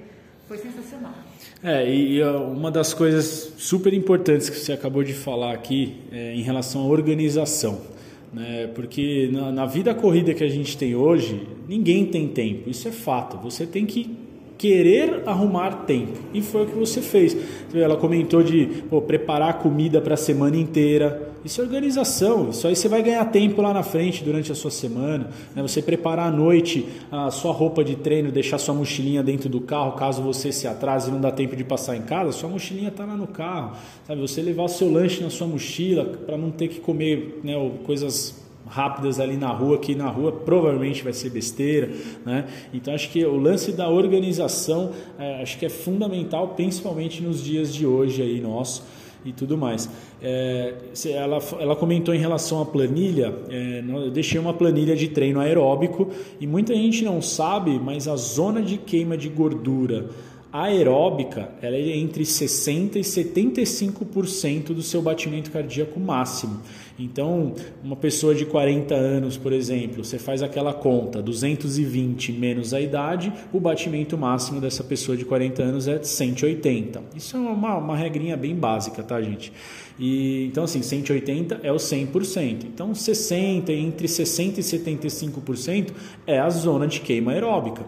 Foi 0.47 0.57
sensacional. 0.57 1.13
É, 1.63 1.89
e, 1.89 2.21
uma 2.23 2.69
das 2.69 2.93
coisas 2.93 3.53
super 3.57 3.93
importantes 3.93 4.49
que 4.49 4.57
você 4.57 4.73
acabou 4.73 5.01
de 5.01 5.13
falar 5.13 5.53
aqui 5.53 5.99
é 6.11 6.33
em 6.35 6.41
relação 6.41 6.81
à 6.81 6.85
organização. 6.87 7.81
Né? 8.33 8.67
Porque 8.75 9.29
na, 9.31 9.51
na 9.51 9.65
vida 9.65 9.93
corrida 9.93 10.33
que 10.33 10.43
a 10.43 10.49
gente 10.49 10.77
tem 10.77 10.93
hoje, 10.95 11.47
ninguém 11.69 12.05
tem 12.05 12.27
tempo, 12.27 12.69
isso 12.69 12.87
é 12.87 12.91
fato. 12.91 13.37
Você 13.37 13.65
tem 13.65 13.85
que 13.85 14.17
querer 14.61 15.23
arrumar 15.25 15.85
tempo. 15.87 16.19
E 16.31 16.39
foi 16.39 16.65
o 16.65 16.65
que 16.67 16.77
você 16.77 17.01
fez. 17.01 17.35
Ela 17.73 17.95
comentou 17.95 18.43
de 18.43 18.67
pô, 18.91 19.01
preparar 19.01 19.57
comida 19.57 19.99
para 19.99 20.13
a 20.13 20.17
semana 20.17 20.55
inteira. 20.55 21.31
Isso 21.43 21.59
é 21.59 21.63
organização. 21.63 22.51
Isso 22.51 22.67
aí 22.67 22.75
você 22.75 22.87
vai 22.87 23.01
ganhar 23.01 23.25
tempo 23.25 23.59
lá 23.59 23.73
na 23.73 23.81
frente 23.81 24.23
durante 24.23 24.51
a 24.51 24.55
sua 24.55 24.69
semana. 24.69 25.31
Né? 25.55 25.63
Você 25.63 25.81
preparar 25.81 26.27
à 26.27 26.31
noite 26.31 26.87
a 27.11 27.31
sua 27.31 27.51
roupa 27.51 27.83
de 27.83 27.95
treino, 27.95 28.31
deixar 28.31 28.59
sua 28.59 28.75
mochilinha 28.75 29.23
dentro 29.23 29.49
do 29.49 29.61
carro, 29.61 29.93
caso 29.93 30.21
você 30.21 30.51
se 30.51 30.67
atrase 30.67 31.09
e 31.09 31.11
não 31.11 31.19
dá 31.19 31.31
tempo 31.31 31.55
de 31.55 31.63
passar 31.63 31.97
em 31.97 32.03
casa, 32.03 32.31
sua 32.31 32.47
mochilinha 32.47 32.89
está 32.89 33.03
lá 33.03 33.17
no 33.17 33.25
carro. 33.25 33.75
Sabe? 34.05 34.21
Você 34.21 34.43
levar 34.43 34.65
o 34.65 34.69
seu 34.69 34.91
lanche 34.91 35.23
na 35.23 35.31
sua 35.31 35.47
mochila 35.47 36.05
para 36.05 36.37
não 36.37 36.51
ter 36.51 36.67
que 36.67 36.79
comer 36.79 37.39
né, 37.43 37.53
coisas 37.83 38.40
rápidas 38.71 39.19
ali 39.19 39.35
na 39.35 39.49
rua, 39.49 39.77
que 39.77 39.93
na 39.93 40.07
rua 40.07 40.31
provavelmente 40.31 41.03
vai 41.03 41.11
ser 41.11 41.29
besteira, 41.29 41.91
né? 42.25 42.47
Então 42.73 42.93
acho 42.93 43.09
que 43.09 43.23
o 43.25 43.35
lance 43.35 43.73
da 43.73 43.89
organização 43.89 44.91
é, 45.19 45.41
acho 45.41 45.59
que 45.59 45.65
é 45.65 45.69
fundamental, 45.69 46.49
principalmente 46.49 47.21
nos 47.21 47.43
dias 47.43 47.73
de 47.73 47.85
hoje 47.85 48.21
aí 48.21 48.39
nosso 48.39 48.83
e 49.25 49.33
tudo 49.33 49.57
mais. 49.57 49.89
É, 50.21 50.73
ela, 51.05 51.39
ela 51.59 51.75
comentou 51.75 52.15
em 52.15 52.17
relação 52.17 52.61
à 52.61 52.65
planilha, 52.65 53.35
é, 53.49 53.83
eu 53.87 54.09
deixei 54.09 54.39
uma 54.39 54.53
planilha 54.53 54.95
de 54.95 55.09
treino 55.09 55.41
aeróbico 55.41 56.09
e 56.39 56.47
muita 56.47 56.73
gente 56.73 57.03
não 57.03 57.21
sabe, 57.21 57.77
mas 57.77 58.07
a 58.07 58.15
zona 58.15 58.61
de 58.61 58.77
queima 58.77 59.17
de 59.17 59.27
gordura 59.27 60.09
aeróbica 60.51 61.49
ela 61.61 61.75
é 61.75 61.97
entre 61.97 62.23
60% 62.23 62.95
e 62.95 63.01
75% 63.01 64.73
do 64.73 64.81
seu 64.81 65.01
batimento 65.01 65.51
cardíaco 65.51 65.99
máximo. 65.99 66.61
Então, 66.99 67.53
uma 67.83 67.95
pessoa 67.95 68.35
de 68.35 68.45
40 68.45 68.93
anos, 68.93 69.37
por 69.37 69.53
exemplo, 69.53 70.03
você 70.03 70.19
faz 70.19 70.43
aquela 70.43 70.73
conta, 70.73 71.21
220 71.21 72.31
menos 72.33 72.73
a 72.73 72.81
idade, 72.81 73.31
o 73.51 73.59
batimento 73.59 74.17
máximo 74.17 74.61
dessa 74.61 74.83
pessoa 74.83 75.17
de 75.17 75.25
40 75.25 75.63
anos 75.63 75.87
é 75.87 76.01
180. 76.01 77.01
Isso 77.15 77.35
é 77.35 77.39
uma, 77.39 77.77
uma 77.77 77.95
regrinha 77.95 78.37
bem 78.37 78.55
básica, 78.55 79.01
tá, 79.03 79.21
gente? 79.21 79.51
E, 79.99 80.45
então, 80.45 80.63
assim, 80.63 80.81
180 80.81 81.59
é 81.63 81.71
o 81.71 81.75
100%. 81.75 82.65
Então, 82.65 82.93
60, 82.93 83.71
entre 83.71 84.07
60% 84.07 84.57
e 84.57 84.61
75% 84.61 85.91
é 86.25 86.39
a 86.39 86.49
zona 86.49 86.87
de 86.87 87.01
queima 87.01 87.31
aeróbica. 87.31 87.85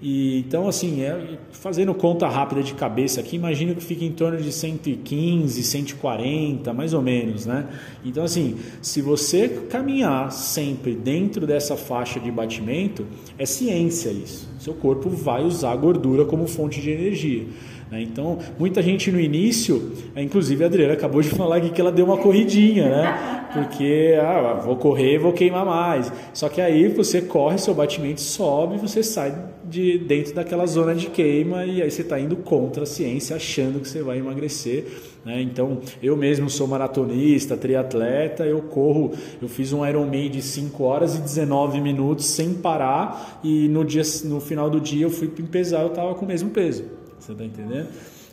E, 0.00 0.38
então, 0.38 0.68
assim, 0.68 1.02
é, 1.02 1.38
fazendo 1.50 1.92
conta 1.92 2.28
rápida 2.28 2.62
de 2.62 2.72
cabeça 2.74 3.20
aqui, 3.20 3.34
imagino 3.34 3.74
que 3.74 3.82
fica 3.82 4.04
em 4.04 4.12
torno 4.12 4.38
de 4.38 4.52
115, 4.52 5.60
140, 5.60 6.72
mais 6.72 6.94
ou 6.94 7.02
menos, 7.02 7.46
né? 7.46 7.66
Então, 8.04 8.22
assim, 8.22 8.56
se 8.80 9.02
você 9.02 9.48
caminhar 9.68 10.30
sempre 10.30 10.94
dentro 10.94 11.48
dessa 11.48 11.76
faixa 11.76 12.20
de 12.20 12.30
batimento, 12.30 13.04
é 13.36 13.44
ciência 13.44 14.10
isso. 14.10 14.48
Seu 14.60 14.74
corpo 14.74 15.10
vai 15.10 15.42
usar 15.42 15.72
a 15.72 15.76
gordura 15.76 16.24
como 16.24 16.46
fonte 16.46 16.80
de 16.80 16.90
energia. 16.90 17.46
Né? 17.90 18.02
Então, 18.02 18.38
muita 18.56 18.80
gente 18.82 19.10
no 19.10 19.18
início, 19.18 19.92
é, 20.14 20.22
inclusive 20.22 20.62
a 20.62 20.68
Adriana 20.68 20.92
acabou 20.92 21.22
de 21.22 21.30
falar 21.34 21.56
aqui 21.56 21.70
que 21.70 21.80
ela 21.80 21.90
deu 21.90 22.04
uma 22.04 22.18
corridinha, 22.18 22.88
né? 22.88 23.48
Porque, 23.52 24.14
ah, 24.20 24.60
vou 24.64 24.76
correr, 24.76 25.18
vou 25.18 25.32
queimar 25.32 25.64
mais. 25.64 26.12
Só 26.32 26.48
que 26.48 26.60
aí 26.60 26.86
você 26.86 27.22
corre, 27.22 27.58
seu 27.58 27.74
batimento 27.74 28.20
sobe, 28.20 28.76
você 28.76 29.02
sai 29.02 29.34
de 29.68 29.98
dentro 29.98 30.34
daquela 30.34 30.66
zona 30.66 30.94
de 30.94 31.06
queima 31.08 31.64
e 31.64 31.82
aí 31.82 31.90
você 31.90 32.02
está 32.02 32.18
indo 32.18 32.36
contra 32.36 32.84
a 32.84 32.86
ciência, 32.86 33.36
achando 33.36 33.80
que 33.80 33.88
você 33.88 34.02
vai 34.02 34.18
emagrecer. 34.18 34.86
Né? 35.24 35.42
Então, 35.42 35.80
eu 36.02 36.16
mesmo 36.16 36.48
sou 36.48 36.66
maratonista, 36.66 37.56
triatleta, 37.56 38.44
eu 38.44 38.62
corro, 38.62 39.12
eu 39.40 39.48
fiz 39.48 39.72
um 39.72 39.86
Ironman 39.86 40.30
de 40.30 40.42
5 40.42 40.82
horas 40.82 41.16
e 41.16 41.20
19 41.20 41.80
minutos 41.80 42.26
sem 42.26 42.54
parar 42.54 43.40
e 43.44 43.68
no, 43.68 43.84
dia, 43.84 44.02
no 44.24 44.40
final 44.40 44.70
do 44.70 44.80
dia 44.80 45.04
eu 45.04 45.10
fui 45.10 45.28
pesar, 45.28 45.82
eu 45.82 45.88
estava 45.88 46.14
com 46.14 46.24
o 46.24 46.28
mesmo 46.28 46.50
peso. 46.50 46.84
Você 47.18 47.32
está 47.32 47.44
entendendo? 47.44 47.88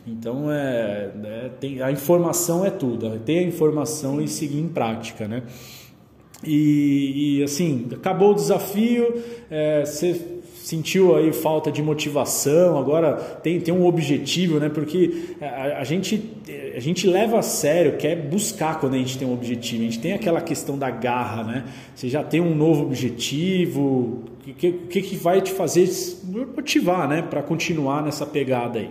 Então, 0.06 0.52
é, 0.52 1.10
é, 1.24 1.50
tem, 1.60 1.82
a 1.82 1.90
informação 1.90 2.64
é 2.64 2.70
tudo. 2.70 3.10
Ter 3.24 3.40
a 3.40 3.42
informação 3.42 4.20
e 4.20 4.28
seguir 4.28 4.60
em 4.60 4.68
prática, 4.68 5.26
né? 5.26 5.42
E, 6.44 7.38
e 7.38 7.42
assim, 7.42 7.88
acabou 7.92 8.32
o 8.32 8.34
desafio, 8.34 9.14
é, 9.50 9.84
você 9.84 10.20
sentiu 10.66 11.14
aí 11.14 11.32
falta 11.32 11.70
de 11.70 11.80
motivação, 11.80 12.76
agora 12.76 13.14
tem, 13.14 13.60
tem 13.60 13.72
um 13.72 13.86
objetivo, 13.86 14.58
né? 14.58 14.68
Porque 14.68 15.36
a, 15.40 15.78
a, 15.78 15.84
gente, 15.84 16.28
a 16.74 16.80
gente 16.80 17.06
leva 17.06 17.38
a 17.38 17.42
sério, 17.42 17.96
quer 17.96 18.16
buscar 18.16 18.80
quando 18.80 18.94
a 18.94 18.98
gente 18.98 19.16
tem 19.16 19.28
um 19.28 19.32
objetivo. 19.32 19.82
A 19.82 19.84
gente 19.84 20.00
tem 20.00 20.12
aquela 20.12 20.40
questão 20.40 20.76
da 20.76 20.90
garra, 20.90 21.44
né? 21.44 21.64
Você 21.94 22.08
já 22.08 22.24
tem 22.24 22.40
um 22.40 22.52
novo 22.52 22.82
objetivo, 22.82 24.24
o 24.44 24.54
que, 24.54 24.72
que, 24.72 25.02
que 25.02 25.14
vai 25.14 25.40
te 25.40 25.52
fazer 25.52 25.88
motivar, 26.56 27.08
né? 27.08 27.22
Para 27.22 27.44
continuar 27.44 28.02
nessa 28.02 28.26
pegada 28.26 28.80
aí. 28.80 28.90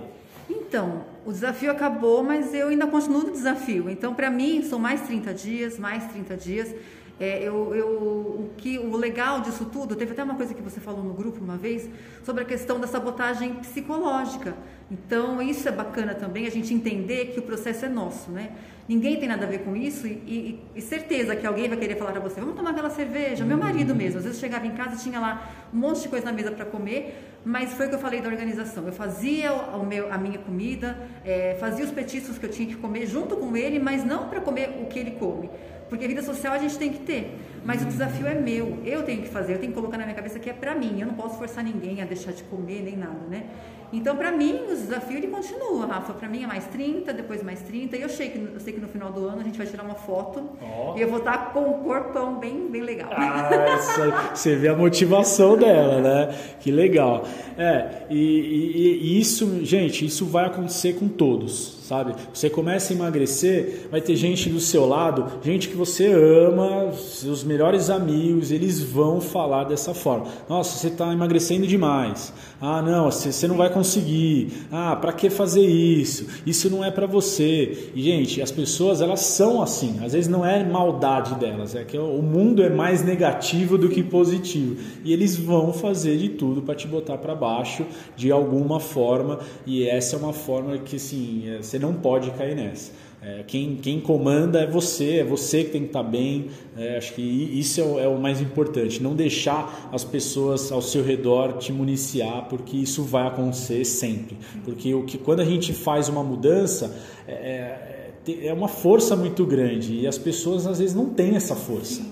Então, 0.49 1.01
o 1.25 1.31
desafio 1.33 1.71
acabou, 1.71 2.23
mas 2.23 2.53
eu 2.53 2.69
ainda 2.69 2.87
continuo 2.87 3.23
no 3.23 3.31
desafio. 3.31 3.89
Então, 3.89 4.13
para 4.13 4.31
mim, 4.31 4.61
são 4.61 4.79
mais 4.79 5.01
30 5.01 5.33
dias, 5.33 5.77
mais 5.77 6.05
30 6.05 6.37
dias. 6.37 6.73
É, 7.19 7.41
eu, 7.41 7.73
eu, 7.73 7.87
o, 7.87 8.51
que, 8.57 8.77
o 8.77 8.97
legal 8.97 9.39
disso 9.39 9.65
tudo, 9.65 9.95
teve 9.95 10.11
até 10.11 10.23
uma 10.23 10.35
coisa 10.35 10.53
que 10.53 10.61
você 10.61 10.81
falou 10.81 11.01
no 11.01 11.13
grupo 11.13 11.41
uma 11.41 11.55
vez, 11.55 11.89
sobre 12.23 12.43
a 12.43 12.45
questão 12.45 12.79
da 12.79 12.87
sabotagem 12.87 13.55
psicológica. 13.55 14.53
Então, 14.91 15.41
isso 15.41 15.67
é 15.67 15.71
bacana 15.71 16.13
também, 16.13 16.45
a 16.45 16.51
gente 16.51 16.73
entender 16.73 17.27
que 17.27 17.39
o 17.39 17.41
processo 17.41 17.85
é 17.85 17.89
nosso, 17.89 18.31
né? 18.31 18.51
Ninguém 18.87 19.17
tem 19.17 19.27
nada 19.27 19.45
a 19.45 19.49
ver 19.49 19.59
com 19.59 19.75
isso 19.75 20.05
e, 20.05 20.11
e, 20.11 20.59
e 20.75 20.81
certeza 20.81 21.35
que 21.35 21.47
alguém 21.47 21.67
vai 21.67 21.77
querer 21.77 21.95
falar 21.95 22.11
para 22.11 22.21
você, 22.21 22.39
vamos 22.39 22.55
tomar 22.55 22.69
aquela 22.69 22.89
cerveja. 22.91 23.43
Meu 23.43 23.57
marido 23.57 23.95
mesmo, 23.95 24.19
às 24.19 24.25
vezes 24.25 24.39
chegava 24.39 24.67
em 24.67 24.71
casa 24.71 25.01
tinha 25.01 25.19
lá 25.19 25.49
um 25.73 25.77
monte 25.77 26.03
de 26.03 26.09
coisa 26.09 26.25
na 26.25 26.31
mesa 26.31 26.51
para 26.51 26.65
comer, 26.65 27.39
mas 27.43 27.73
foi 27.73 27.87
o 27.87 27.89
que 27.89 27.95
eu 27.95 27.99
falei 27.99 28.21
da 28.21 28.29
organização. 28.29 28.85
Eu 28.85 28.93
fazia 28.93 29.53
o 29.53 29.83
meu, 29.83 30.13
a 30.13 30.19
minha 30.19 30.37
comida, 30.37 30.99
é, 31.23 31.57
fazia 31.59 31.83
os 31.83 31.89
petiscos 31.89 32.37
que 32.37 32.45
eu 32.45 32.49
tinha 32.51 32.67
que 32.67 32.75
comer 32.75 33.07
junto 33.07 33.35
com 33.37 33.57
ele, 33.57 33.79
mas 33.79 34.03
não 34.03 34.29
para 34.29 34.39
comer 34.39 34.77
o 34.79 34.85
que 34.85 34.99
ele 34.99 35.11
come 35.11 35.49
porque 35.89 36.07
vida 36.07 36.21
social 36.21 36.53
a 36.53 36.57
gente 36.57 36.77
tem 36.77 36.91
que 36.91 36.99
ter. 36.99 37.37
Mas 37.63 37.81
o 37.81 37.85
desafio 37.85 38.27
é 38.27 38.35
meu, 38.35 38.77
eu 38.85 39.01
tenho 39.01 39.23
que 39.23 39.27
fazer, 39.27 39.53
eu 39.53 39.57
tenho 39.57 39.71
que 39.71 39.77
colocar 39.79 39.97
na 39.97 40.03
minha 40.03 40.15
cabeça 40.15 40.37
que 40.37 40.49
é 40.49 40.53
para 40.53 40.75
mim. 40.75 40.99
Eu 40.99 41.07
não 41.07 41.15
posso 41.15 41.35
forçar 41.37 41.63
ninguém 41.63 41.99
a 42.01 42.05
deixar 42.05 42.31
de 42.31 42.43
comer 42.43 42.83
nem 42.83 42.95
nada, 42.95 43.25
né? 43.27 43.45
Então, 43.91 44.15
para 44.15 44.31
mim, 44.31 44.61
o 44.69 44.75
desafio 44.75 45.17
ele 45.17 45.27
continua, 45.27 45.85
Rafa. 45.85 46.13
Para 46.13 46.27
mim 46.27 46.43
é 46.43 46.47
mais 46.47 46.65
30, 46.65 47.13
depois 47.13 47.41
mais 47.41 47.61
30. 47.61 47.97
E 47.97 48.01
eu 48.01 48.09
sei 48.09 48.29
que, 48.29 48.37
eu 48.37 48.59
sei 48.59 48.73
que 48.73 48.79
no 48.79 48.87
final 48.87 49.11
do 49.11 49.25
ano 49.25 49.41
a 49.41 49.43
gente 49.43 49.57
vai 49.57 49.65
tirar 49.65 49.83
uma 49.83 49.95
foto 49.95 50.43
oh. 50.61 50.97
e 50.97 51.01
eu 51.01 51.07
vou 51.07 51.19
estar 51.19 51.53
com 51.53 51.61
um 51.61 51.83
corpão 51.83 52.37
bem, 52.37 52.67
bem 52.69 52.81
legal. 52.81 53.09
Ah, 53.11 53.49
essa, 53.51 54.35
você 54.35 54.55
vê 54.55 54.67
a 54.67 54.75
motivação 54.75 55.57
dela, 55.57 56.01
né? 56.01 56.35
Que 56.59 56.71
legal. 56.71 57.25
É, 57.57 58.03
e, 58.09 58.15
e, 58.15 58.97
e 59.01 59.19
isso, 59.19 59.63
gente, 59.63 60.05
isso 60.05 60.25
vai 60.25 60.45
acontecer 60.45 60.93
com 60.93 61.07
todos 61.07 61.74
sabe? 61.85 62.15
Você 62.33 62.49
começa 62.49 62.91
a 62.91 62.95
emagrecer, 62.95 63.87
vai 63.91 64.01
ter 64.01 64.15
gente 64.15 64.49
do 64.49 64.59
seu 64.59 64.87
lado, 64.87 65.39
gente 65.43 65.69
que 65.69 65.75
você 65.75 66.11
ama, 66.11 66.91
seus 66.93 67.43
melhores 67.43 67.89
amigos, 67.91 68.51
eles 68.51 68.81
vão 68.81 69.21
falar 69.21 69.65
dessa 69.65 69.93
forma. 69.93 70.25
Nossa, 70.49 70.79
você 70.79 70.87
está 70.87 71.13
emagrecendo 71.13 71.67
demais. 71.67 72.33
Ah, 72.59 72.81
não, 72.81 73.11
você 73.11 73.47
não 73.47 73.57
vai 73.57 73.69
conseguir. 73.69 74.65
Ah, 74.71 74.95
para 74.95 75.13
que 75.13 75.29
fazer 75.29 75.65
isso? 75.65 76.25
Isso 76.45 76.69
não 76.69 76.83
é 76.83 76.89
para 76.89 77.05
você. 77.05 77.91
E 77.93 78.01
gente, 78.01 78.41
as 78.41 78.49
pessoas 78.49 79.01
elas 79.01 79.19
são 79.19 79.61
assim. 79.61 79.99
Às 80.03 80.13
vezes 80.13 80.27
não 80.27 80.43
é 80.43 80.63
maldade 80.63 81.35
delas, 81.35 81.75
é 81.75 81.83
que 81.83 81.97
o 81.97 82.21
mundo 82.21 82.63
é 82.63 82.69
mais 82.69 83.03
negativo 83.03 83.77
do 83.77 83.89
que 83.89 84.01
positivo. 84.01 84.77
E 85.03 85.13
eles 85.13 85.35
vão 85.35 85.71
fazer 85.71 86.17
de 86.17 86.29
tudo 86.29 86.61
para 86.61 86.73
te 86.73 86.87
botar 86.87 87.17
para 87.17 87.35
baixo 87.35 87.85
de 88.15 88.31
alguma 88.31 88.79
forma. 88.79 89.39
E 89.67 89.87
essa 89.87 90.15
é 90.15 90.19
uma 90.19 90.33
forma 90.33 90.77
que 90.79 90.95
assim, 90.95 91.43
é, 91.47 91.61
você 91.75 91.79
não 91.79 91.93
pode 91.93 92.31
cair 92.31 92.55
nessa. 92.55 92.91
É, 93.21 93.43
quem, 93.47 93.75
quem 93.77 93.99
comanda 93.99 94.59
é 94.59 94.67
você, 94.67 95.17
é 95.17 95.23
você 95.23 95.63
que 95.63 95.71
tem 95.71 95.81
que 95.81 95.87
estar 95.87 96.03
tá 96.03 96.09
bem. 96.09 96.47
É, 96.77 96.97
acho 96.97 97.13
que 97.13 97.21
isso 97.21 97.81
é 97.81 97.83
o, 97.83 97.99
é 97.99 98.07
o, 98.07 98.19
mais 98.19 98.39
importante. 98.39 99.01
Não 99.01 99.15
deixar 99.15 99.89
as 99.91 100.03
pessoas 100.03 100.71
ao 100.71 100.81
seu 100.81 101.03
redor 101.03 101.57
te 101.57 101.73
municiar, 101.73 102.47
porque 102.49 102.77
isso 102.77 103.03
vai 103.03 103.27
acontecer 103.27 103.83
sempre. 103.83 104.37
Porque 104.63 104.93
o 104.93 105.03
que, 105.03 105.17
quando 105.17 105.39
a 105.39 105.45
gente 105.45 105.73
faz 105.73 106.07
uma 106.07 106.23
mudança, 106.23 106.95
é, 107.27 108.11
é, 108.27 108.47
é 108.47 108.53
uma 108.53 108.67
força 108.67 109.15
muito 109.15 109.45
grande 109.45 110.01
e 110.01 110.07
as 110.07 110.17
pessoas 110.17 110.67
às 110.67 110.79
vezes 110.79 110.95
não 110.95 111.09
têm 111.09 111.35
essa 111.35 111.55
força. 111.55 112.03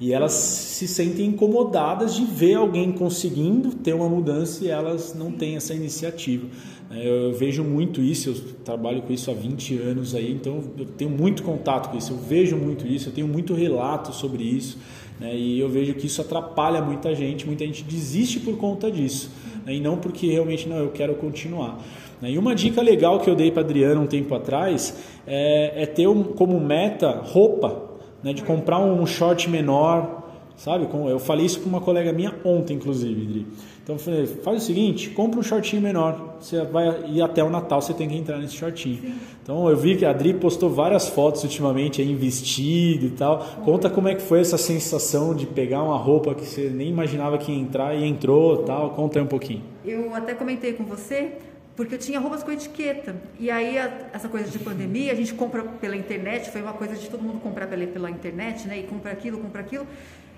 E 0.00 0.12
elas 0.12 0.32
se 0.32 0.86
sentem 0.86 1.26
incomodadas 1.26 2.14
de 2.14 2.24
ver 2.24 2.54
alguém 2.54 2.92
conseguindo 2.92 3.74
ter 3.74 3.94
uma 3.94 4.08
mudança 4.08 4.64
e 4.64 4.68
elas 4.68 5.12
não 5.14 5.32
têm 5.32 5.56
essa 5.56 5.74
iniciativa. 5.74 6.46
É, 6.90 7.06
eu 7.06 7.34
vejo 7.34 7.62
muito 7.62 8.00
isso, 8.00 8.30
eu 8.30 8.34
trabalho 8.64 9.02
com 9.02 9.12
isso 9.12 9.30
há 9.30 9.34
20 9.34 9.76
anos 9.78 10.14
aí, 10.14 10.32
então 10.32 10.62
eu 10.78 10.86
tenho 10.86 11.10
muito 11.10 11.42
contato 11.42 11.90
com 11.90 11.98
isso, 11.98 12.12
eu 12.12 12.16
vejo 12.16 12.56
muito 12.56 12.86
isso, 12.86 13.10
eu 13.10 13.12
tenho 13.12 13.28
muito 13.28 13.52
relato 13.52 14.14
sobre 14.14 14.42
isso, 14.42 14.78
né, 15.20 15.36
e 15.36 15.60
eu 15.60 15.68
vejo 15.68 15.92
que 15.94 16.06
isso 16.06 16.22
atrapalha 16.22 16.80
muita 16.80 17.14
gente, 17.14 17.46
muita 17.46 17.66
gente 17.66 17.84
desiste 17.84 18.40
por 18.40 18.56
conta 18.56 18.90
disso, 18.90 19.30
né, 19.66 19.74
e 19.74 19.80
não 19.80 19.98
porque 19.98 20.28
realmente 20.28 20.66
não, 20.66 20.78
eu 20.78 20.88
quero 20.88 21.14
continuar. 21.16 21.78
Né. 22.22 22.30
E 22.30 22.38
uma 22.38 22.54
dica 22.54 22.80
legal 22.80 23.20
que 23.20 23.28
eu 23.28 23.34
dei 23.34 23.50
para 23.50 23.62
Adriana 23.62 24.00
um 24.00 24.06
tempo 24.06 24.34
atrás 24.34 24.96
é, 25.26 25.82
é 25.82 25.86
ter 25.86 26.08
um, 26.08 26.22
como 26.22 26.58
meta 26.58 27.20
roupa, 27.22 27.87
né, 28.22 28.32
de 28.32 28.42
comprar 28.42 28.78
um 28.78 29.04
short 29.06 29.48
menor, 29.48 30.24
sabe? 30.56 30.88
Eu 31.08 31.18
falei 31.18 31.46
isso 31.46 31.60
para 31.60 31.68
uma 31.68 31.80
colega 31.80 32.12
minha 32.12 32.34
ontem, 32.44 32.74
inclusive, 32.74 33.22
Adri. 33.22 33.46
Então 33.82 33.96
eu 33.96 34.00
falei, 34.00 34.26
faz 34.26 34.62
o 34.62 34.66
seguinte, 34.66 35.08
compra 35.10 35.40
um 35.40 35.42
shortinho 35.42 35.80
menor. 35.80 36.36
Você 36.38 36.62
vai 36.62 37.06
ir 37.08 37.22
até 37.22 37.42
o 37.42 37.48
Natal, 37.48 37.80
você 37.80 37.94
tem 37.94 38.06
que 38.06 38.16
entrar 38.16 38.36
nesse 38.36 38.54
shortinho. 38.54 39.00
Sim. 39.00 39.14
Então 39.42 39.66
eu 39.70 39.76
vi 39.78 39.96
que 39.96 40.04
a 40.04 40.10
Adri 40.10 40.34
postou 40.34 40.68
várias 40.68 41.08
fotos 41.08 41.42
ultimamente 41.42 42.02
aí 42.02 42.14
vestido 42.14 43.06
e 43.06 43.10
tal. 43.10 43.38
Conta 43.64 43.88
como 43.88 44.08
é 44.08 44.14
que 44.14 44.20
foi 44.20 44.40
essa 44.40 44.58
sensação 44.58 45.34
de 45.34 45.46
pegar 45.46 45.82
uma 45.82 45.96
roupa 45.96 46.34
que 46.34 46.44
você 46.44 46.68
nem 46.68 46.90
imaginava 46.90 47.38
que 47.38 47.50
ia 47.50 47.58
entrar 47.58 47.94
e 47.94 48.04
entrou 48.04 48.58
tal. 48.58 48.90
Conta 48.90 49.18
aí 49.18 49.24
um 49.24 49.28
pouquinho. 49.28 49.62
Eu 49.82 50.14
até 50.14 50.34
comentei 50.34 50.74
com 50.74 50.84
você, 50.84 51.38
porque 51.78 51.94
eu 51.94 51.98
tinha 52.00 52.18
roupas 52.18 52.42
com 52.42 52.50
etiqueta. 52.50 53.14
E 53.38 53.52
aí, 53.52 53.78
a, 53.78 54.08
essa 54.12 54.28
coisa 54.28 54.50
de 54.50 54.58
pandemia, 54.58 55.12
a 55.12 55.14
gente 55.14 55.32
compra 55.32 55.62
pela 55.62 55.94
internet, 55.94 56.50
foi 56.50 56.60
uma 56.60 56.72
coisa 56.72 56.96
de 56.96 57.08
todo 57.08 57.22
mundo 57.22 57.38
comprar 57.40 57.68
pela, 57.68 57.86
pela 57.86 58.10
internet, 58.10 58.66
né? 58.66 58.80
E 58.80 58.82
compra 58.82 59.12
aquilo, 59.12 59.38
compra 59.38 59.60
aquilo. 59.60 59.86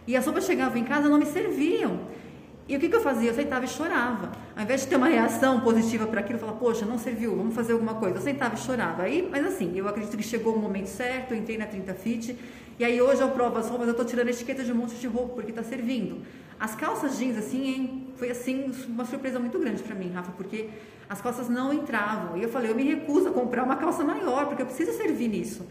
E 0.06 0.14
as 0.14 0.26
roupas 0.26 0.44
chegavam 0.44 0.76
em 0.76 0.84
casa 0.84 1.08
não 1.08 1.18
me 1.18 1.24
serviam. 1.24 1.98
E 2.68 2.76
o 2.76 2.78
que, 2.78 2.90
que, 2.90 2.94
eu 2.94 3.00
fazia? 3.00 3.30
Eu 3.30 3.34
sentava 3.34 3.64
e 3.64 3.68
chorava. 3.68 4.32
Ao 4.54 4.62
invés 4.62 4.82
de 4.82 4.88
ter 4.88 4.96
uma 4.96 5.08
reação 5.08 5.60
positiva 5.60 6.06
para 6.06 6.20
aquilo, 6.20 6.34
eu 6.34 6.40
falava, 6.40 6.58
poxa, 6.58 6.84
não 6.84 6.98
serviu, 6.98 7.34
vamos 7.34 7.54
fazer 7.54 7.72
alguma 7.72 7.94
coisa. 7.94 8.18
Eu 8.18 8.22
sentava 8.22 8.54
e 8.54 8.58
chorava. 8.58 9.04
Aí, 9.04 9.26
mas 9.30 9.46
assim, 9.46 9.72
eu 9.74 9.88
acredito 9.88 10.18
que 10.18 10.22
chegou 10.22 10.54
o 10.54 10.58
momento 10.58 10.88
certo, 10.88 11.32
eu 11.32 11.38
entrei 11.38 11.56
na 11.56 11.64
30 11.64 11.94
Fit. 11.94 12.36
E 12.80 12.84
aí 12.84 12.98
hoje 12.98 13.20
eu 13.20 13.28
provo 13.28 13.58
as 13.58 13.68
roupas, 13.68 13.88
eu 13.88 13.90
estou 13.90 14.06
tirando 14.06 14.30
etiqueta 14.30 14.64
de 14.64 14.72
um 14.72 14.74
monte 14.74 14.94
de 14.94 15.06
roupa, 15.06 15.34
porque 15.34 15.50
está 15.50 15.62
servindo. 15.62 16.22
As 16.58 16.74
calças 16.74 17.18
jeans, 17.18 17.36
assim, 17.36 17.68
hein, 17.68 18.06
foi 18.16 18.30
assim, 18.30 18.72
uma 18.88 19.04
surpresa 19.04 19.38
muito 19.38 19.58
grande 19.58 19.82
para 19.82 19.94
mim, 19.94 20.10
Rafa, 20.10 20.32
porque 20.32 20.70
as 21.06 21.20
calças 21.20 21.50
não 21.50 21.74
entravam. 21.74 22.38
E 22.38 22.42
eu 22.42 22.48
falei, 22.48 22.70
eu 22.70 22.74
me 22.74 22.82
recuso 22.82 23.28
a 23.28 23.32
comprar 23.32 23.64
uma 23.64 23.76
calça 23.76 24.02
maior, 24.02 24.46
porque 24.46 24.62
eu 24.62 24.66
preciso 24.66 24.92
servir 24.92 25.28
nisso. 25.28 25.68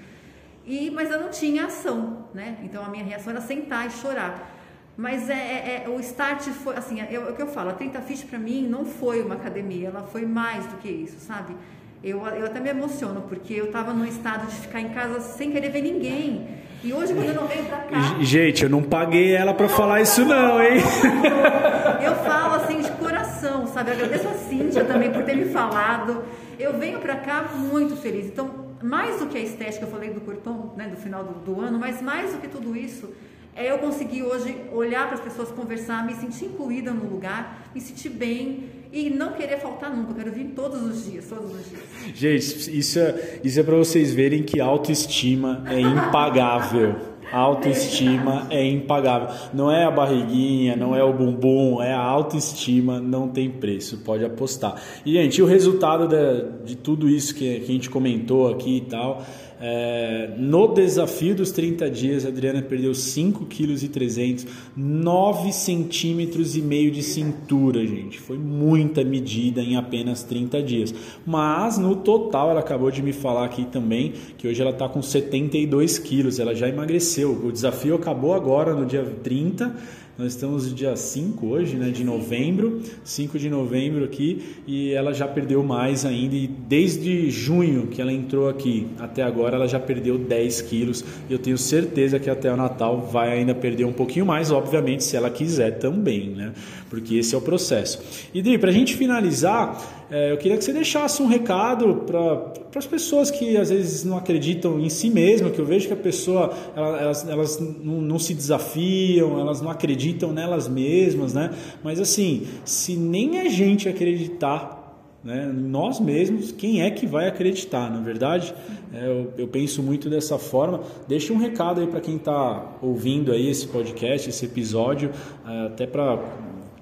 E, 0.63 0.91
mas 0.91 1.09
eu 1.09 1.19
não 1.19 1.31
tinha 1.31 1.65
ação, 1.65 2.27
né? 2.31 2.59
Então 2.61 2.85
a 2.85 2.89
minha 2.89 3.03
reação 3.03 3.31
era 3.31 3.41
sentar 3.41 3.87
e 3.87 3.89
chorar. 3.89 4.55
Mas 4.95 5.31
é, 5.31 5.33
é, 5.33 5.83
é, 5.87 5.89
o 5.89 5.99
start 6.01 6.43
foi, 6.49 6.75
assim, 6.75 7.01
é, 7.01 7.15
é, 7.15 7.19
o 7.19 7.33
que 7.33 7.41
eu 7.41 7.47
falo, 7.47 7.71
a 7.71 7.73
30 7.73 8.01
Fit 8.01 8.27
para 8.27 8.37
mim 8.37 8.67
não 8.67 8.85
foi 8.85 9.23
uma 9.23 9.33
academia, 9.33 9.87
ela 9.87 10.03
foi 10.03 10.27
mais 10.27 10.63
do 10.67 10.77
que 10.77 10.87
isso, 10.87 11.19
sabe? 11.21 11.55
Eu, 12.03 12.23
eu 12.27 12.45
até 12.45 12.59
me 12.59 12.69
emociono, 12.69 13.23
porque 13.27 13.55
eu 13.55 13.65
estava 13.65 13.93
num 13.93 14.05
estado 14.05 14.45
de 14.45 14.57
ficar 14.57 14.79
em 14.79 14.89
casa 14.89 15.19
sem 15.19 15.51
querer 15.51 15.69
ver 15.69 15.81
ninguém. 15.81 16.68
E 16.81 16.93
hoje, 16.93 17.13
quando 17.13 17.27
eu 17.27 17.35
não 17.35 17.47
venho 17.47 17.65
pra 17.65 17.77
cá. 17.79 18.15
Gente, 18.21 18.63
eu 18.63 18.69
não 18.69 18.81
paguei 18.81 19.33
ela 19.35 19.53
para 19.53 19.67
falar 19.67 20.01
isso, 20.01 20.23
não, 20.23 20.61
hein? 20.61 20.77
Eu 22.01 22.15
falo 22.15 22.55
assim 22.55 22.81
de 22.81 22.89
coração, 22.91 23.67
sabe? 23.67 23.91
Eu 23.91 23.95
agradeço 23.95 24.27
a 24.29 24.33
Cíntia 24.33 24.85
também 24.85 25.11
por 25.11 25.23
ter 25.23 25.35
me 25.35 25.45
falado. 25.45 26.23
Eu 26.57 26.77
venho 26.77 26.99
pra 26.99 27.17
cá 27.17 27.49
muito 27.53 27.97
feliz. 27.97 28.27
Então, 28.27 28.69
mais 28.81 29.19
do 29.19 29.27
que 29.27 29.37
a 29.37 29.41
estética, 29.41 29.85
eu 29.85 29.91
falei 29.91 30.11
do 30.11 30.21
corpão, 30.21 30.73
né, 30.77 30.87
do 30.87 30.95
final 30.95 31.23
do, 31.23 31.33
do 31.33 31.59
ano, 31.59 31.77
mas 31.77 32.01
mais 32.01 32.31
do 32.31 32.37
que 32.37 32.47
tudo 32.47 32.75
isso 32.77 33.09
é 33.53 33.69
eu 33.69 33.79
conseguir 33.79 34.23
hoje 34.23 34.55
olhar 34.71 35.07
para 35.07 35.15
as 35.15 35.21
pessoas, 35.21 35.51
conversar, 35.51 36.05
me 36.05 36.13
sentir 36.15 36.45
incluída 36.45 36.91
no 36.91 37.09
lugar, 37.09 37.69
me 37.75 37.81
sentir 37.81 38.09
bem 38.09 38.78
e 38.91 39.09
não 39.09 39.33
querer 39.33 39.57
faltar 39.59 39.95
nunca. 39.95 40.11
Eu 40.11 40.15
quero 40.15 40.31
vir 40.31 40.45
todos 40.55 40.81
os 40.81 41.05
dias, 41.05 41.25
todos 41.27 41.51
os 41.51 41.69
dias. 41.69 41.81
Gente, 42.15 42.77
isso 42.77 42.99
é, 42.99 43.39
isso 43.43 43.59
é 43.59 43.63
para 43.63 43.75
vocês 43.75 44.13
verem 44.13 44.43
que 44.43 44.59
autoestima 44.59 45.63
é 45.67 45.79
impagável. 45.79 46.95
Autoestima 47.31 48.47
é 48.49 48.65
impagável. 48.65 49.29
Não 49.53 49.71
é 49.71 49.85
a 49.85 49.91
barriguinha, 49.91 50.75
não 50.75 50.95
é 50.95 51.03
o 51.03 51.13
bumbum, 51.13 51.79
é 51.81 51.93
a 51.93 52.01
autoestima, 52.01 52.99
não 52.99 53.27
tem 53.27 53.51
preço, 53.51 53.99
pode 53.99 54.25
apostar. 54.25 54.81
E, 55.05 55.13
gente, 55.13 55.39
o 55.39 55.45
resultado 55.45 56.07
de, 56.07 56.65
de 56.65 56.75
tudo 56.75 57.07
isso 57.07 57.35
que, 57.35 57.59
que 57.59 57.71
a 57.71 57.73
gente 57.73 57.89
comentou 57.89 58.49
aqui 58.49 58.77
e 58.77 58.81
tal 58.81 59.23
é, 59.61 60.31
no 60.37 60.69
desafio 60.69 61.35
dos 61.35 61.51
30 61.51 61.89
dias, 61.89 62.25
a 62.25 62.29
Adriana 62.29 62.61
perdeu 62.61 62.93
5 62.93 63.45
kg 63.45 63.83
e 63.83 63.89
300, 63.89 64.47
9 64.75 65.51
centímetros 65.51 66.55
e 66.55 66.61
meio 66.61 66.89
de 66.91 67.03
cintura, 67.03 67.85
gente. 67.85 68.19
Foi 68.19 68.37
muita 68.37 69.03
medida 69.03 69.61
em 69.61 69.75
apenas 69.75 70.23
30 70.23 70.63
dias. 70.63 70.95
Mas 71.25 71.77
no 71.77 71.97
total, 71.97 72.51
ela 72.51 72.61
acabou 72.61 72.89
de 72.89 73.01
me 73.01 73.11
falar 73.11 73.45
aqui 73.45 73.65
também 73.65 74.13
que 74.37 74.47
hoje 74.47 74.61
ela 74.61 74.71
está 74.71 74.87
com 74.87 75.01
72 75.01 75.99
quilos, 75.99 76.39
ela 76.39 76.55
já 76.55 76.69
emagreceu. 76.69 77.31
O 77.43 77.51
desafio 77.51 77.95
acabou 77.95 78.33
agora 78.33 78.73
no 78.73 78.85
dia 78.85 79.03
30 79.23 79.99
nós 80.19 80.33
estamos 80.33 80.75
dia 80.75 80.97
5 80.97 81.47
hoje, 81.47 81.77
né, 81.77 81.91
de 81.91 82.03
novembro, 82.03 82.81
5 83.05 83.39
de 83.39 83.49
novembro 83.49 84.03
aqui, 84.03 84.57
e 84.67 84.91
ela 84.91 85.13
já 85.13 85.25
perdeu 85.25 85.63
mais 85.63 86.05
ainda. 86.05 86.35
E 86.35 86.45
desde 86.45 87.31
junho 87.31 87.87
que 87.87 88.01
ela 88.01 88.11
entrou 88.11 88.49
aqui 88.49 88.87
até 88.99 89.23
agora, 89.23 89.55
ela 89.55 89.65
já 89.65 89.79
perdeu 89.79 90.17
10 90.17 90.61
quilos. 90.63 91.05
E 91.29 91.31
eu 91.31 91.39
tenho 91.39 91.57
certeza 91.57 92.19
que 92.19 92.29
até 92.29 92.51
o 92.51 92.57
Natal 92.57 92.99
vai 93.09 93.31
ainda 93.31 93.55
perder 93.55 93.85
um 93.85 93.93
pouquinho 93.93 94.25
mais, 94.25 94.51
obviamente, 94.51 95.05
se 95.05 95.15
ela 95.15 95.29
quiser 95.29 95.79
também, 95.79 96.31
né? 96.31 96.51
Porque 96.89 97.15
esse 97.15 97.35
é 97.35 97.37
o 97.37 97.41
processo. 97.41 97.99
E 98.33 98.41
Dri, 98.41 98.57
para 98.57 98.69
a 98.69 98.73
gente 98.73 98.95
finalizar, 98.95 100.07
é, 100.11 100.31
eu 100.31 100.37
queria 100.37 100.57
que 100.57 100.63
você 100.63 100.73
deixasse 100.73 101.21
um 101.21 101.27
recado 101.27 102.03
para 102.07 102.79
as 102.79 102.87
pessoas 102.87 103.29
que 103.29 103.55
às 103.55 103.69
vezes 103.69 104.03
não 104.03 104.17
acreditam 104.17 104.79
em 104.79 104.89
si 104.89 105.09
mesma, 105.09 105.51
que 105.51 105.59
eu 105.59 105.65
vejo 105.65 105.87
que 105.87 105.93
a 105.93 105.97
pessoa 105.97 106.51
elas, 106.75 107.27
elas 107.27 107.59
não, 107.59 108.01
não, 108.01 108.17
se 108.17 108.33
desafiam, 108.33 109.39
elas 109.39 109.61
não 109.61 109.69
acreditam 109.69 110.33
nelas 110.33 110.67
mesmas, 110.67 111.33
né? 111.33 111.51
Mas 111.83 111.99
assim, 111.99 112.47
se 112.65 112.95
nem 112.95 113.39
a 113.39 113.49
gente 113.49 113.87
acreditar 113.87 114.79
né, 115.23 115.51
nós 115.53 115.99
mesmos, 115.99 116.51
quem 116.51 116.81
é 116.81 116.89
que 116.89 117.05
vai 117.05 117.27
acreditar, 117.27 117.91
na 117.91 117.99
é 117.99 118.01
verdade? 118.01 118.53
É, 118.93 119.05
eu, 119.05 119.33
eu, 119.37 119.47
penso 119.47 119.83
muito 119.83 120.09
dessa 120.09 120.37
forma. 120.39 120.81
Deixa 121.07 121.33
um 121.33 121.37
recado 121.37 121.81
aí 121.81 121.87
para 121.87 121.99
quem 121.99 122.15
está 122.15 122.77
ouvindo 122.81 123.31
aí 123.31 123.49
esse 123.49 123.67
podcast, 123.67 124.29
esse 124.29 124.45
episódio, 124.45 125.11
é, 125.45 125.67
até 125.67 125.85
para 125.85 126.17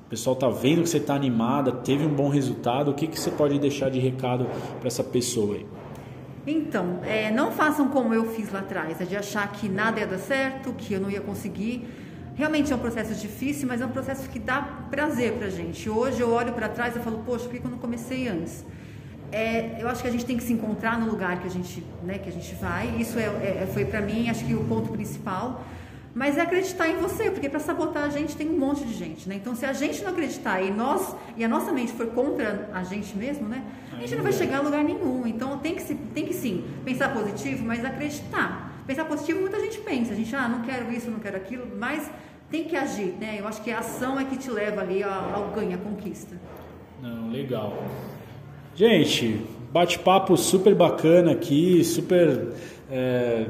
o 0.08 0.10
pessoal 0.10 0.36
está 0.36 0.48
vendo 0.48 0.84
que 0.84 0.90
você 0.90 1.00
está 1.00 1.14
animada, 1.14 1.70
teve 1.70 2.06
um 2.06 2.14
bom 2.14 2.30
resultado, 2.30 2.92
o 2.92 2.94
que, 2.94 3.08
que 3.08 3.20
você 3.20 3.30
pode 3.30 3.60
deixar 3.60 3.92
de 3.92 4.00
recado 4.00 4.48
para 4.80 4.88
essa 4.88 5.04
pessoa 5.04 5.56
aí? 5.56 5.66
Então, 6.48 7.02
é, 7.04 7.30
não 7.30 7.52
façam 7.52 7.90
como 7.90 8.14
eu 8.14 8.24
fiz 8.32 8.50
lá 8.50 8.60
atrás, 8.60 9.02
é 9.02 9.04
de 9.04 9.18
achar 9.18 9.52
que 9.52 9.68
nada 9.68 10.00
ia 10.00 10.08
dar 10.08 10.18
certo, 10.18 10.72
que 10.72 10.94
eu 10.94 11.02
não 11.02 11.12
ia 11.12 11.20
conseguir. 11.20 11.86
Realmente 12.36 12.72
é 12.72 12.76
um 12.78 12.80
processo 12.80 13.14
difícil, 13.16 13.68
mas 13.68 13.82
é 13.82 13.86
um 13.86 13.90
processo 13.90 14.30
que 14.30 14.40
dá 14.40 14.62
prazer 14.90 15.34
para 15.34 15.50
gente. 15.50 15.90
Hoje 15.90 16.22
eu 16.22 16.32
olho 16.32 16.54
para 16.54 16.70
trás 16.70 16.96
e 16.96 17.00
falo, 17.00 17.22
poxa, 17.26 17.44
por 17.44 17.60
que 17.60 17.66
eu 17.66 17.70
não 17.70 17.78
comecei 17.78 18.30
antes? 18.30 18.64
É, 19.30 19.76
eu 19.78 19.90
acho 19.90 20.02
que 20.02 20.08
a 20.08 20.12
gente 20.12 20.26
tem 20.26 20.38
que 20.38 20.44
se 20.44 20.54
encontrar 20.54 20.98
no 20.98 21.12
lugar 21.12 21.42
que 21.42 21.48
a 21.48 21.52
gente, 21.52 21.84
né, 22.02 22.18
que 22.18 22.30
a 22.30 22.32
gente 22.32 22.56
vai. 22.56 22.96
Isso 22.98 23.20
é, 23.20 23.26
é 23.26 23.70
foi 23.74 23.84
para 23.84 24.00
mim, 24.00 24.30
acho 24.30 24.46
que 24.46 24.54
o 24.54 24.64
ponto 24.64 24.90
principal. 24.90 25.66
Mas 26.14 26.38
é 26.38 26.42
acreditar 26.42 26.90
em 26.90 26.98
você, 26.98 27.30
porque 27.30 27.48
para 27.48 27.60
sabotar 27.60 28.04
a 28.04 28.10
gente 28.10 28.36
tem 28.36 28.50
um 28.50 28.58
monte 28.58 28.84
de 28.84 28.94
gente, 28.94 29.30
né? 29.30 29.36
Então, 29.36 29.56
se 29.56 29.66
a 29.66 29.74
gente 29.74 30.04
não 30.04 30.12
acreditar 30.12 30.62
e 30.62 30.72
nós 30.72 31.16
e 31.36 31.44
a 31.44 31.48
nossa 31.48 31.72
mente 31.72 31.92
for 31.92 32.08
contra 32.08 32.70
a 32.74 32.84
gente 32.84 33.16
mesmo, 33.16 33.48
né? 33.48 33.64
A 33.94 34.00
gente 34.02 34.16
não 34.16 34.24
vai 34.24 34.34
chegar 34.34 34.60
a 34.60 34.62
lugar 34.62 34.84
nenhum. 34.84 35.26
Então, 35.28 35.58
tem 35.60 35.76
que, 35.76 35.82
se, 35.82 35.96
tem 35.96 36.26
que 36.26 36.34
sim 36.34 36.64
pensar 36.84 37.14
positivo, 37.14 37.64
mas 37.66 37.86
acreditar. 37.86 38.84
Pensar 38.86 39.06
positivo, 39.06 39.42
muita 39.42 39.60
gente 39.60 39.80
pensa. 39.80 40.14
A 40.14 40.16
gente, 40.16 40.36
ah, 40.36 40.48
não 40.48 40.62
quero 40.62 40.92
isso, 40.92 41.10
não 41.10 41.20
quero 41.20 41.38
aquilo, 41.38 41.68
mas 41.78 42.10
tem 42.50 42.64
que 42.64 42.76
agir, 42.76 43.14
né? 43.20 43.38
Eu 43.40 43.48
acho 43.48 43.62
que 43.62 43.70
a 43.70 43.80
ação 43.80 44.20
é 44.20 44.24
que 44.24 44.38
te 44.38 44.50
leva 44.50 44.82
ali 44.82 45.04
ao 45.04 45.52
ganho, 45.54 45.76
à 45.76 45.78
conquista. 45.78 46.36
Não, 47.02 47.30
legal. 47.30 47.84
Gente, 48.76 49.46
bate-papo 49.72 50.36
super 50.38 50.74
bacana 50.74 51.32
aqui, 51.32 51.84
super. 51.84 52.54
É 52.90 53.46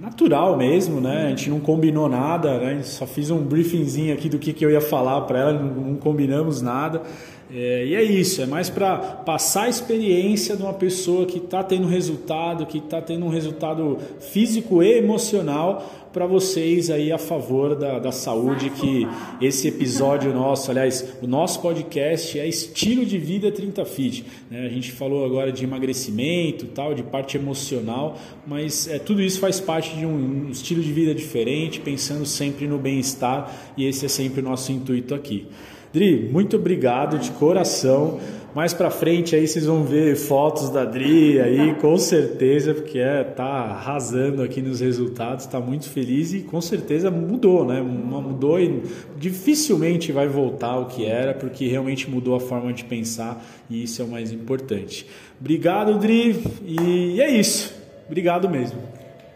natural 0.00 0.56
mesmo, 0.56 1.00
né? 1.00 1.26
A 1.26 1.28
gente 1.30 1.50
não 1.50 1.60
combinou 1.60 2.08
nada, 2.08 2.58
né? 2.58 2.82
só 2.82 3.06
fiz 3.06 3.30
um 3.30 3.38
briefingzinho 3.38 4.14
aqui 4.14 4.28
do 4.28 4.38
que, 4.38 4.52
que 4.52 4.64
eu 4.64 4.70
ia 4.70 4.80
falar 4.80 5.22
para 5.22 5.38
ela, 5.38 5.52
não, 5.52 5.66
não, 5.66 5.96
combinamos 5.96 6.62
nada. 6.62 7.02
É, 7.50 7.86
e 7.86 7.94
é 7.94 8.02
isso, 8.02 8.42
é 8.42 8.46
mais 8.46 8.68
para 8.68 8.98
passar 8.98 9.64
a 9.64 9.68
experiência 9.70 10.54
de 10.54 10.62
uma 10.62 10.74
pessoa 10.74 11.24
que 11.24 11.38
está 11.38 11.64
tendo 11.64 11.86
resultado, 11.86 12.66
que 12.66 12.76
está 12.76 13.00
tendo 13.00 13.24
um 13.24 13.30
resultado 13.30 13.96
físico 14.20 14.82
e 14.82 14.98
emocional 14.98 16.08
para 16.12 16.26
vocês 16.26 16.90
aí 16.90 17.10
a 17.10 17.16
favor 17.16 17.74
da, 17.74 17.98
da 17.98 18.12
saúde 18.12 18.70
que 18.70 19.06
esse 19.40 19.68
episódio 19.68 20.32
nosso, 20.34 20.70
aliás, 20.70 21.14
o 21.22 21.26
nosso 21.26 21.60
podcast 21.60 22.38
é 22.38 22.46
estilo 22.46 23.06
de 23.06 23.18
vida 23.18 23.50
30 23.50 23.84
fit. 23.84 24.24
Né? 24.50 24.66
A 24.66 24.68
gente 24.68 24.92
falou 24.92 25.24
agora 25.24 25.50
de 25.50 25.64
emagrecimento, 25.64 26.66
tal, 26.66 26.94
de 26.94 27.02
parte 27.02 27.36
emocional, 27.36 28.18
mas 28.46 28.88
é, 28.88 28.98
tudo 28.98 29.22
isso 29.22 29.38
faz 29.38 29.60
parte 29.60 29.96
de 29.96 30.04
um, 30.04 30.46
um 30.46 30.50
estilo 30.50 30.82
de 30.82 30.92
vida 30.92 31.14
diferente, 31.14 31.80
pensando 31.80 32.26
sempre 32.26 32.66
no 32.66 32.78
bem-estar 32.78 33.72
e 33.76 33.86
esse 33.86 34.04
é 34.04 34.08
sempre 34.08 34.40
o 34.40 34.44
nosso 34.44 34.70
intuito 34.72 35.14
aqui. 35.14 35.46
Dri, 35.92 36.28
muito 36.30 36.56
obrigado 36.56 37.18
de 37.18 37.30
coração. 37.32 38.20
Mais 38.54 38.72
para 38.74 38.90
frente 38.90 39.36
aí 39.36 39.46
vocês 39.46 39.66
vão 39.66 39.84
ver 39.84 40.16
fotos 40.16 40.68
da 40.70 40.84
Dri 40.84 41.40
aí, 41.40 41.74
com 41.76 41.96
certeza, 41.96 42.74
porque 42.74 42.98
é, 42.98 43.22
tá 43.22 43.44
arrasando 43.44 44.42
aqui 44.42 44.60
nos 44.60 44.80
resultados, 44.80 45.44
está 45.44 45.60
muito 45.60 45.88
feliz 45.88 46.32
e 46.32 46.40
com 46.40 46.60
certeza 46.60 47.10
mudou, 47.10 47.64
né? 47.64 47.80
Mudou 47.80 48.58
e 48.58 48.82
dificilmente 49.16 50.12
vai 50.12 50.26
voltar 50.26 50.72
ao 50.72 50.86
que 50.86 51.04
era, 51.04 51.34
porque 51.34 51.68
realmente 51.68 52.10
mudou 52.10 52.34
a 52.34 52.40
forma 52.40 52.72
de 52.72 52.84
pensar 52.84 53.44
e 53.70 53.84
isso 53.84 54.02
é 54.02 54.04
o 54.04 54.08
mais 54.08 54.32
importante. 54.32 55.06
Obrigado, 55.38 55.98
Dri, 55.98 56.42
e 56.66 57.20
é 57.20 57.30
isso. 57.30 57.74
Obrigado 58.06 58.48
mesmo. 58.48 58.80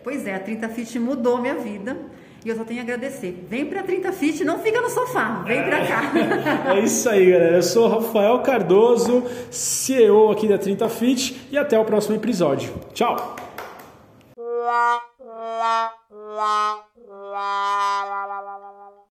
Pois 0.02 0.26
é, 0.26 0.34
a 0.34 0.40
30 0.40 0.68
Fit 0.70 0.98
mudou 0.98 1.40
minha 1.40 1.54
vida. 1.54 1.96
E 2.44 2.48
eu 2.48 2.56
só 2.56 2.64
tenho 2.64 2.80
a 2.80 2.82
agradecer. 2.82 3.44
Vem 3.48 3.66
para 3.66 3.82
30 3.82 4.12
Fit, 4.12 4.44
não 4.44 4.58
fica 4.58 4.80
no 4.80 4.90
sofá, 4.90 5.42
vem 5.46 5.62
para 5.62 5.86
cá. 5.86 6.02
É 6.74 6.80
isso 6.80 7.08
aí, 7.08 7.30
galera. 7.30 7.56
Eu 7.56 7.62
sou 7.62 7.88
Rafael 7.88 8.40
Cardoso, 8.40 9.24
CEO 9.50 10.30
aqui 10.30 10.48
da 10.48 10.58
30 10.58 10.88
Fit 10.88 11.48
e 11.50 11.58
até 11.58 11.78
o 11.78 11.84
próximo 11.84 12.16
episódio. 12.16 12.72
Tchau. 12.92 13.36